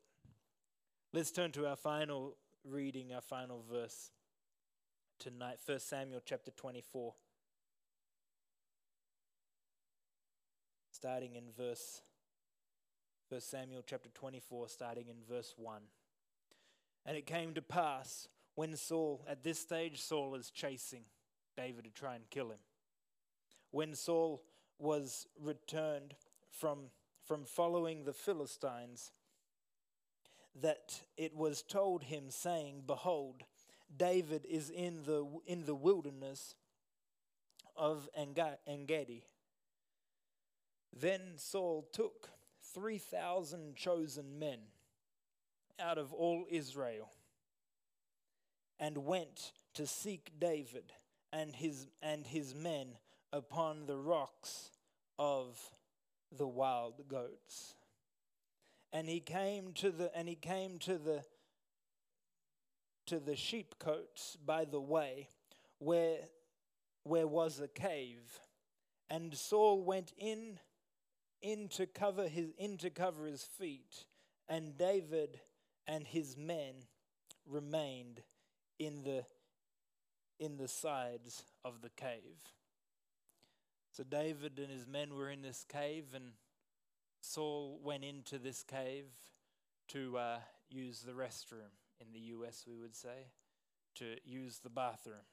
Let's 1.14 1.32
turn 1.32 1.52
to 1.52 1.68
our 1.68 1.76
final 1.76 2.38
reading, 2.64 3.14
our 3.14 3.22
final 3.22 3.64
verse 3.70 4.12
tonight, 5.20 5.58
1 5.66 5.80
Samuel 5.80 6.22
chapter 6.26 6.52
24. 6.52 7.14
Starting 11.02 11.36
in 11.36 11.46
verse 11.58 12.04
1 13.30 13.42
Samuel 13.42 13.82
chapter 13.84 14.10
24, 14.14 14.70
starting 14.70 15.08
in 15.08 15.16
verse 15.28 15.56
1. 15.58 15.82
And 17.08 17.18
it 17.18 17.26
came 17.26 17.56
to 17.56 17.62
pass 17.64 18.28
when 18.54 18.76
Saul, 18.78 19.26
at 19.28 19.44
this 19.44 19.58
stage, 19.58 20.00
Saul 20.00 20.36
is 20.36 20.52
chasing 20.52 21.06
David 21.58 21.86
to 21.86 21.90
try 21.90 22.14
and 22.14 22.30
kill 22.30 22.52
him. 22.52 22.60
When 23.72 23.96
Saul 23.96 24.44
was 24.78 25.26
returned 25.42 26.14
from, 26.52 26.92
from 27.26 27.46
following 27.46 28.04
the 28.04 28.14
Philistines, 28.14 29.12
that 30.62 31.02
it 31.18 31.36
was 31.36 31.64
told 31.64 32.04
him, 32.04 32.26
saying, 32.30 32.84
Behold, 32.86 33.42
David 33.98 34.46
is 34.48 34.70
in 34.70 35.02
the, 35.08 35.26
in 35.48 35.66
the 35.66 35.74
wilderness 35.74 36.54
of 37.76 38.08
Engedi. 38.16 39.24
Then 40.98 41.22
Saul 41.38 41.88
took 41.92 42.30
3,000 42.74 43.76
chosen 43.76 44.40
men 44.40 44.60
out 45.80 45.98
of 45.98 46.14
all 46.14 46.46
Israel 46.50 47.10
and 48.80 48.98
went 49.00 49.52
to 49.74 49.88
seek 49.88 50.32
David 50.40 50.94
and 51.32 51.56
his, 51.56 51.88
and 52.02 52.26
his 52.26 52.54
men 52.54 52.98
upon 53.32 53.86
the 53.86 53.98
rocks 53.98 54.72
of 55.18 55.60
the 56.32 56.48
wild 56.48 57.08
goats. 57.08 57.76
And 58.94 59.08
he 59.08 59.22
came 59.22 59.74
to 59.76 59.92
the 59.92 60.16
and 60.16 60.28
he 60.28 60.36
came 60.36 60.78
to 60.80 60.98
the 60.98 61.24
to 63.06 63.20
the 63.20 63.36
sheepcotes 63.36 64.38
by 64.46 64.66
the 64.66 64.82
way 64.82 65.30
where 65.80 66.18
where 67.04 67.28
was 67.28 67.60
a 67.60 67.68
cave 67.68 68.40
and 69.10 69.34
Saul 69.36 69.82
went 69.82 70.14
in 70.18 70.60
in 71.42 71.68
to 71.70 71.86
cover 71.86 72.28
his 72.28 72.52
in 72.58 72.78
to 72.78 72.90
cover 72.90 73.26
his 73.26 73.44
feet 73.44 74.06
and 74.48 74.78
David 74.78 75.40
and 75.88 76.06
his 76.06 76.38
men 76.38 76.76
remained 77.48 78.22
in 78.80 79.04
the 79.04 79.26
in 80.40 80.58
the 80.58 80.68
sides 80.68 81.44
of 81.64 81.82
the 81.82 81.90
cave 81.90 82.52
so 83.92 84.04
David 84.04 84.58
and 84.58 84.72
his 84.72 84.88
men 84.88 85.14
were 85.14 85.30
in 85.30 85.42
this 85.42 85.66
cave, 85.68 86.06
and 86.16 86.32
Saul 87.20 87.80
went 87.84 88.06
into 88.06 88.40
this 88.40 88.64
cave 88.64 89.06
to 89.90 90.18
uh, 90.18 90.40
use 90.70 91.02
the 91.02 91.12
restroom. 91.12 91.72
In 92.00 92.14
the 92.14 92.20
US, 92.36 92.64
we 92.66 92.78
would 92.78 92.96
say, 92.96 93.28
to 93.96 94.16
use 94.24 94.60
the 94.60 94.70
bathroom. 94.70 95.28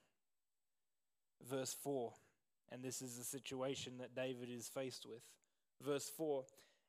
Verse 1.48 1.72
4, 1.72 2.12
and 2.72 2.82
this 2.82 3.00
is 3.00 3.16
the 3.16 3.22
situation 3.22 3.98
that 3.98 4.16
David 4.16 4.50
is 4.50 4.66
faced 4.66 5.06
with. 5.06 5.22
Verse 5.84 6.10
4 6.16 6.44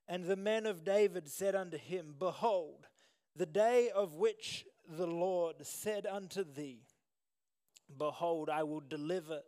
And 0.08 0.26
the 0.26 0.36
men 0.36 0.66
of 0.66 0.84
David 0.84 1.30
said 1.30 1.56
unto 1.56 1.78
him, 1.78 2.16
Behold, 2.18 2.88
the 3.36 3.46
day 3.46 3.90
of 3.94 4.16
which 4.16 4.66
the 4.88 5.08
Lord 5.08 5.56
said 5.62 6.06
unto 6.06 6.44
thee, 6.44 6.82
Behold, 7.98 8.50
I 8.50 8.64
will 8.64 8.82
deliver 8.82 9.42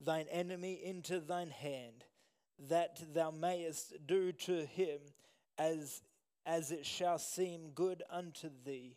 thine 0.00 0.26
enemy 0.30 0.80
into 0.82 1.20
thine 1.20 1.50
hand, 1.50 2.04
that 2.68 3.00
thou 3.14 3.30
mayest 3.30 3.94
do 4.06 4.32
to 4.32 4.66
him 4.66 4.98
as, 5.58 6.02
as 6.44 6.70
it 6.70 6.84
shall 6.84 7.18
seem 7.18 7.70
good 7.74 8.02
unto 8.10 8.50
thee. 8.64 8.96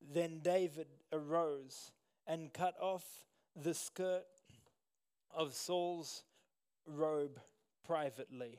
Then 0.00 0.40
David 0.42 0.88
arose 1.12 1.92
and 2.26 2.52
cut 2.52 2.74
off 2.80 3.04
the 3.54 3.74
skirt 3.74 4.24
of 5.34 5.54
Saul's 5.54 6.24
robe 6.86 7.40
privately. 7.86 8.58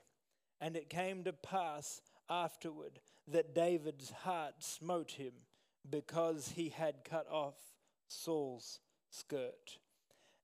And 0.64 0.78
it 0.78 0.90
came 0.90 1.26
to 1.26 1.34
pass 1.34 2.00
afterward 2.30 3.02
that 3.28 3.54
David's 3.54 4.12
heart 4.12 4.54
smote 4.60 5.12
him 5.12 5.34
because 5.90 6.54
he 6.56 6.70
had 6.70 7.04
cut 7.04 7.28
off 7.30 7.56
Saul's 8.08 8.80
skirt. 9.10 9.80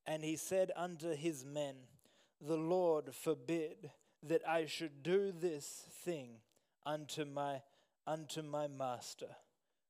And 0.06 0.22
he 0.22 0.36
said 0.36 0.74
unto 0.76 1.16
his 1.16 1.46
men, 1.46 1.76
The 2.42 2.58
Lord 2.58 3.16
forbid 3.16 3.92
that 4.22 4.46
I 4.46 4.66
should 4.66 5.04
do 5.04 5.32
this 5.32 5.86
thing 6.04 6.42
unto 6.86 7.24
my 7.24 7.62
unto 8.06 8.42
my 8.42 8.68
master, 8.68 9.38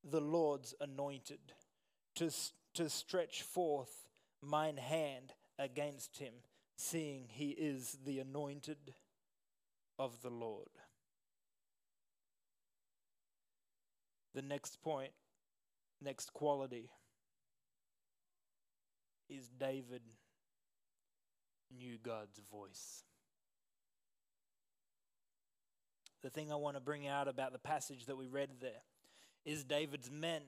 the 0.04 0.22
Lord's 0.22 0.76
anointed, 0.80 1.54
to, 2.16 2.30
to 2.76 2.88
stretch 2.88 3.42
forth 3.42 4.10
mine 4.44 4.78
hand 4.78 5.34
against 5.58 6.20
him, 6.20 6.34
seeing 6.76 7.30
he 7.30 7.50
is 7.50 7.98
the 8.06 8.20
anointed 8.20 8.94
of 10.00 10.22
the 10.22 10.30
Lord. 10.30 10.70
The 14.34 14.42
next 14.42 14.82
point, 14.82 15.12
next 16.02 16.34
quality, 16.34 16.90
is 19.30 19.50
David 19.60 20.02
knew 21.78 21.98
God's 22.02 22.40
voice. 22.52 23.04
The 26.24 26.30
thing 26.30 26.52
I 26.52 26.56
want 26.56 26.78
to 26.78 26.82
bring 26.82 27.08
out 27.08 27.28
about 27.28 27.52
the 27.52 27.60
passage 27.60 28.06
that 28.06 28.18
we 28.18 28.28
read 28.28 28.50
there 28.62 28.84
is 29.46 29.64
David's 29.64 30.10
men. 30.10 30.42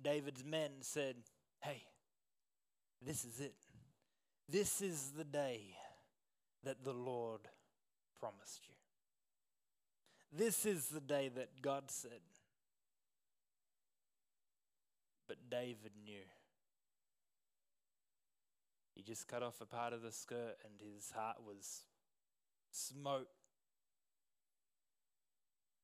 David's 0.00 0.44
men 0.44 0.70
said, 0.80 1.16
Hey, 1.60 1.82
this 3.04 3.24
is 3.24 3.40
it. 3.40 3.54
This 4.48 4.80
is 4.82 5.12
the 5.16 5.24
day 5.24 5.76
that 6.64 6.84
the 6.84 6.92
Lord 6.92 7.40
promised 8.18 8.62
you. 8.68 8.74
This 10.36 10.66
is 10.66 10.86
the 10.86 11.00
day 11.00 11.30
that 11.34 11.62
God 11.62 11.84
said. 11.88 12.20
But 15.28 15.36
David 15.50 15.92
knew. 16.04 16.26
He 18.94 19.02
just 19.02 19.26
cut 19.26 19.42
off 19.42 19.60
a 19.60 19.66
part 19.66 19.92
of 19.92 20.02
the 20.02 20.12
skirt 20.12 20.56
and 20.64 20.74
his 20.94 21.10
heart 21.10 21.36
was 21.44 21.82
smote 22.70 23.28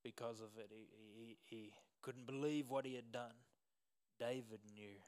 because 0.03 0.41
of 0.41 0.49
it. 0.59 0.71
He, 0.71 0.87
he, 1.17 1.37
he 1.45 1.73
couldn't 2.03 2.27
believe 2.27 2.71
what 2.71 2.87
he 2.87 2.95
had 2.95 3.13
done. 3.13 3.35
David 4.19 4.61
knew. 4.75 4.99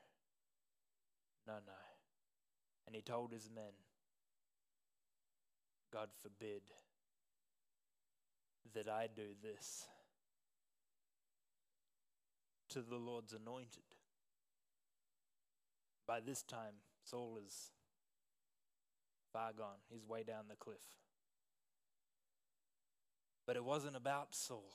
No, 1.46 1.54
no. 1.54 1.72
And 2.86 2.96
he 2.96 3.02
told 3.02 3.32
his 3.32 3.48
men, 3.54 3.72
God 5.92 6.08
forbid 6.22 6.62
that 8.74 8.88
I 8.88 9.08
do 9.14 9.34
this 9.42 9.86
to 12.70 12.80
the 12.80 12.96
Lord's 12.96 13.34
anointed. 13.34 13.82
By 16.06 16.20
this 16.20 16.42
time, 16.42 16.74
Saul 17.04 17.38
is 17.46 17.70
far 19.32 19.52
gone. 19.56 19.78
He's 19.90 20.06
way 20.06 20.22
down 20.22 20.44
the 20.48 20.56
cliff. 20.56 20.76
But 23.46 23.56
it 23.56 23.64
wasn't 23.64 23.96
about 23.96 24.34
Saul. 24.34 24.72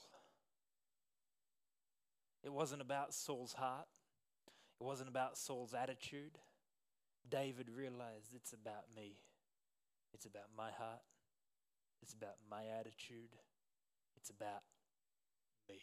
It 2.43 2.53
wasn't 2.53 2.81
about 2.81 3.13
Saul's 3.13 3.53
heart. 3.53 3.87
It 4.79 4.83
wasn't 4.83 5.09
about 5.09 5.37
Saul's 5.37 5.73
attitude. 5.73 6.37
David 7.27 7.69
realized 7.75 8.33
it's 8.35 8.53
about 8.53 8.85
me. 8.95 9.17
It's 10.17 10.25
about 10.25 10.49
my 10.57 10.71
heart. 10.71 11.03
It's 12.01 12.13
about 12.13 12.37
my 12.49 12.63
attitude. 12.79 13.35
It's 14.15 14.31
about 14.31 14.63
me. 15.69 15.75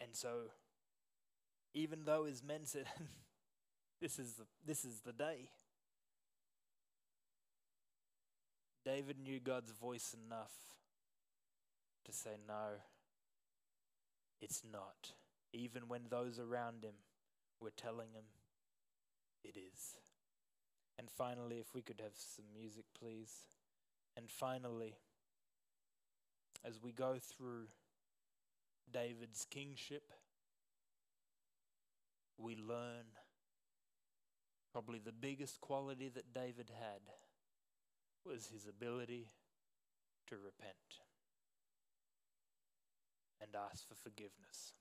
And 0.00 0.14
so, 0.14 0.52
even 1.74 2.04
though 2.04 2.24
his 2.24 2.40
men 2.44 2.66
said, 2.66 2.86
this, 4.00 4.20
is 4.20 4.34
the, 4.34 4.44
this 4.64 4.84
is 4.84 5.00
the 5.00 5.12
day, 5.12 5.48
David 8.84 9.16
knew 9.18 9.40
God's 9.40 9.72
voice 9.72 10.14
enough 10.28 10.52
to 12.04 12.12
say, 12.12 12.36
No, 12.46 12.78
it's 14.40 14.62
not. 14.72 15.14
Even 15.52 15.88
when 15.88 16.02
those 16.10 16.38
around 16.38 16.84
him 16.84 16.94
were 17.60 17.72
telling 17.76 18.12
him, 18.14 18.22
It 19.46 19.56
is. 19.56 19.94
And 20.98 21.08
finally, 21.08 21.58
if 21.60 21.72
we 21.74 21.82
could 21.82 22.00
have 22.02 22.14
some 22.16 22.46
music, 22.52 22.84
please. 22.98 23.32
And 24.16 24.28
finally, 24.28 24.96
as 26.64 26.82
we 26.82 26.90
go 26.90 27.16
through 27.20 27.66
David's 28.92 29.46
kingship, 29.48 30.10
we 32.38 32.56
learn 32.56 33.04
probably 34.72 34.98
the 34.98 35.12
biggest 35.12 35.60
quality 35.60 36.08
that 36.08 36.34
David 36.34 36.70
had 36.80 37.00
was 38.24 38.48
his 38.48 38.66
ability 38.66 39.28
to 40.26 40.36
repent 40.36 41.02
and 43.40 43.50
ask 43.54 43.86
for 43.86 43.94
forgiveness. 43.94 44.72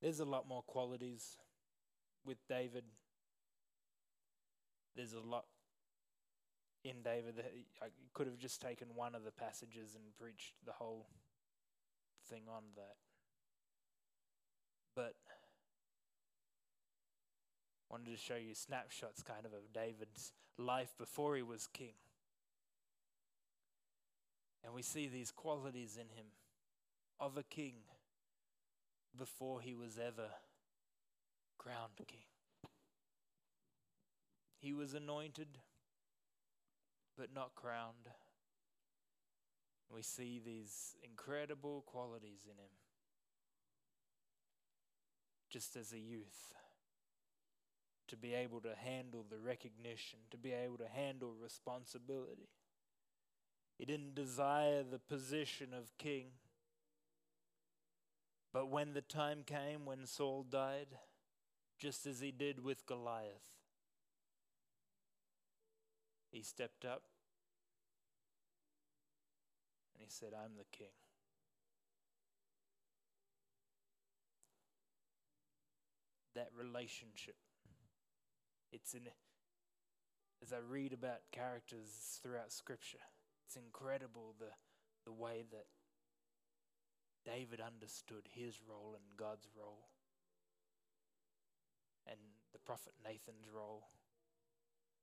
There's 0.00 0.20
a 0.20 0.24
lot 0.24 0.48
more 0.48 0.62
qualities 0.62 1.36
with 2.24 2.38
David. 2.48 2.84
There's 4.94 5.12
a 5.12 5.20
lot 5.20 5.44
in 6.84 7.02
David 7.02 7.36
that 7.36 7.52
I 7.82 7.86
could 8.14 8.26
have 8.26 8.38
just 8.38 8.62
taken 8.62 8.88
one 8.94 9.14
of 9.14 9.24
the 9.24 9.32
passages 9.32 9.94
and 9.94 10.04
preached 10.18 10.54
the 10.64 10.72
whole 10.72 11.06
thing 12.28 12.42
on 12.48 12.62
that. 12.76 12.96
But 14.94 15.14
wanted 17.90 18.10
to 18.10 18.16
show 18.16 18.36
you 18.36 18.54
snapshots 18.54 19.22
kind 19.22 19.46
of 19.46 19.52
of 19.52 19.72
David's 19.72 20.32
life 20.58 20.94
before 20.98 21.36
he 21.36 21.42
was 21.42 21.68
king. 21.72 21.94
And 24.64 24.74
we 24.74 24.82
see 24.82 25.08
these 25.08 25.30
qualities 25.30 25.96
in 25.96 26.08
him 26.16 26.26
of 27.18 27.36
a 27.36 27.42
king 27.42 27.74
before 29.16 29.60
he 29.60 29.74
was 29.74 29.98
ever 29.98 30.28
crowned 31.58 32.06
king. 32.06 32.26
He 34.60 34.72
was 34.72 34.94
anointed, 34.94 35.58
but 37.16 37.34
not 37.34 37.54
crowned. 37.54 38.08
We 39.94 40.02
see 40.02 40.40
these 40.44 40.96
incredible 41.02 41.82
qualities 41.86 42.40
in 42.44 42.58
him 42.58 42.70
just 45.50 45.76
as 45.76 45.92
a 45.92 45.98
youth 45.98 46.52
to 48.08 48.16
be 48.16 48.34
able 48.34 48.60
to 48.60 48.74
handle 48.74 49.24
the 49.28 49.38
recognition, 49.38 50.18
to 50.30 50.36
be 50.36 50.52
able 50.52 50.78
to 50.78 50.88
handle 50.88 51.34
responsibility. 51.40 52.48
He 53.76 53.84
didn't 53.84 54.14
desire 54.14 54.82
the 54.82 54.98
position 54.98 55.68
of 55.72 55.96
king. 55.98 56.26
But 58.52 58.70
when 58.70 58.94
the 58.94 59.02
time 59.02 59.42
came 59.44 59.84
when 59.84 60.06
Saul 60.06 60.44
died, 60.48 60.98
just 61.78 62.06
as 62.06 62.20
he 62.20 62.30
did 62.32 62.64
with 62.64 62.86
Goliath, 62.86 63.44
he 66.30 66.42
stepped 66.42 66.84
up 66.84 67.02
and 69.94 70.02
he 70.02 70.08
said, 70.10 70.30
I'm 70.34 70.56
the 70.56 70.64
king. 70.76 70.88
That 76.34 76.48
relationship 76.56 77.36
it's 78.72 78.94
in, 78.94 79.02
as 80.42 80.52
I 80.52 80.58
read 80.68 80.92
about 80.92 81.20
characters 81.32 82.20
throughout 82.22 82.52
Scripture, 82.52 82.98
it's 83.46 83.56
incredible 83.56 84.34
the, 84.38 84.50
the 85.04 85.12
way 85.12 85.44
that 85.50 85.66
David 87.28 87.60
understood 87.60 88.26
his 88.32 88.58
role 88.66 88.94
and 88.94 89.04
God's 89.18 89.48
role, 89.58 89.88
and 92.06 92.18
the 92.52 92.58
prophet 92.58 92.94
Nathan's 93.04 93.48
role. 93.54 93.88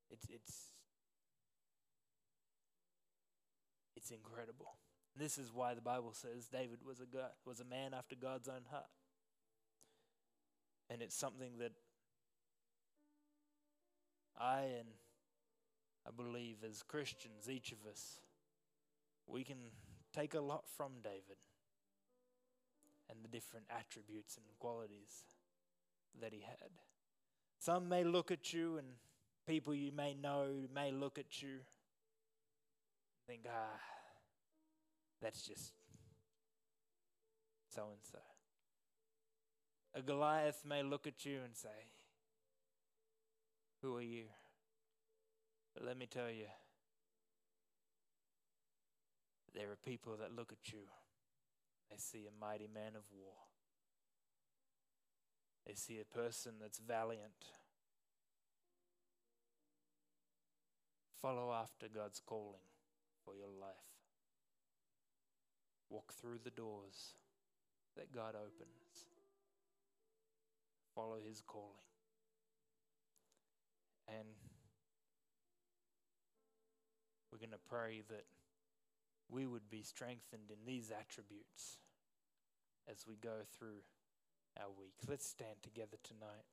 It's 0.09 0.25
it's 0.29 0.71
it's 3.95 4.09
incredible. 4.09 4.73
This 5.15 5.37
is 5.37 5.53
why 5.53 5.75
the 5.75 5.81
Bible 5.81 6.13
says 6.13 6.47
David 6.47 6.79
was 6.83 6.99
a 6.99 7.05
God, 7.05 7.29
was 7.45 7.59
a 7.59 7.65
man 7.65 7.93
after 7.93 8.15
God's 8.15 8.47
own 8.47 8.65
heart, 8.71 8.89
and 10.89 11.01
it's 11.01 11.15
something 11.15 11.59
that 11.59 11.73
I 14.39 14.61
and 14.61 14.89
I 16.07 16.11
believe 16.11 16.57
as 16.67 16.81
Christians, 16.81 17.49
each 17.49 17.71
of 17.71 17.79
us, 17.89 18.19
we 19.27 19.43
can 19.43 19.57
take 20.13 20.33
a 20.33 20.41
lot 20.41 20.63
from 20.75 20.91
David 21.03 21.37
and 23.15 23.23
the 23.23 23.29
different 23.29 23.65
attributes 23.69 24.37
and 24.37 24.45
qualities 24.59 25.23
that 26.21 26.33
he 26.33 26.41
had. 26.41 26.69
Some 27.59 27.87
may 27.87 28.03
look 28.03 28.31
at 28.31 28.53
you, 28.53 28.77
and 28.77 28.87
people 29.47 29.73
you 29.73 29.91
may 29.91 30.13
know 30.13 30.47
may 30.73 30.91
look 30.91 31.17
at 31.17 31.41
you, 31.41 31.59
think, 33.27 33.41
ah, 33.49 33.79
that's 35.21 35.41
just 35.41 35.71
so 37.73 37.83
and 37.91 38.01
so. 38.11 38.19
A 39.93 40.01
Goliath 40.01 40.63
may 40.67 40.83
look 40.83 41.07
at 41.07 41.25
you 41.25 41.39
and 41.43 41.55
say, 41.55 41.69
Who 43.81 43.95
are 43.95 44.01
you? 44.01 44.25
But 45.73 45.85
let 45.85 45.97
me 45.97 46.05
tell 46.05 46.29
you, 46.29 46.47
there 49.53 49.71
are 49.71 49.77
people 49.85 50.17
that 50.19 50.35
look 50.35 50.51
at 50.51 50.73
you, 50.73 50.79
they 51.95 51.99
see 51.99 52.25
a 52.27 52.45
mighty 52.45 52.67
man 52.73 52.91
of 52.97 53.03
war. 53.17 53.35
They 55.65 55.75
see 55.75 55.99
a 56.01 56.17
person 56.17 56.55
that's 56.59 56.77
valiant. 56.77 57.45
Follow 61.21 61.53
after 61.53 61.87
God's 61.87 62.19
calling 62.19 62.67
for 63.23 63.33
your 63.33 63.47
life. 63.47 63.75
Walk 65.89 66.11
through 66.11 66.39
the 66.43 66.49
doors 66.49 67.13
that 67.95 68.13
God 68.13 68.35
opens. 68.35 69.07
Follow 70.93 71.19
His 71.25 71.41
calling. 71.47 71.71
And 74.09 74.27
we're 77.31 77.39
going 77.39 77.51
to 77.51 77.69
pray 77.69 78.01
that 78.09 78.25
we 79.29 79.45
would 79.45 79.69
be 79.69 79.81
strengthened 79.81 80.51
in 80.51 80.65
these 80.67 80.91
attributes 80.91 81.77
as 82.89 83.05
we 83.07 83.15
go 83.15 83.43
through 83.57 83.83
our 84.59 84.69
week. 84.77 84.95
Let's 85.07 85.27
stand 85.27 85.63
together 85.63 85.97
tonight. 86.03 86.45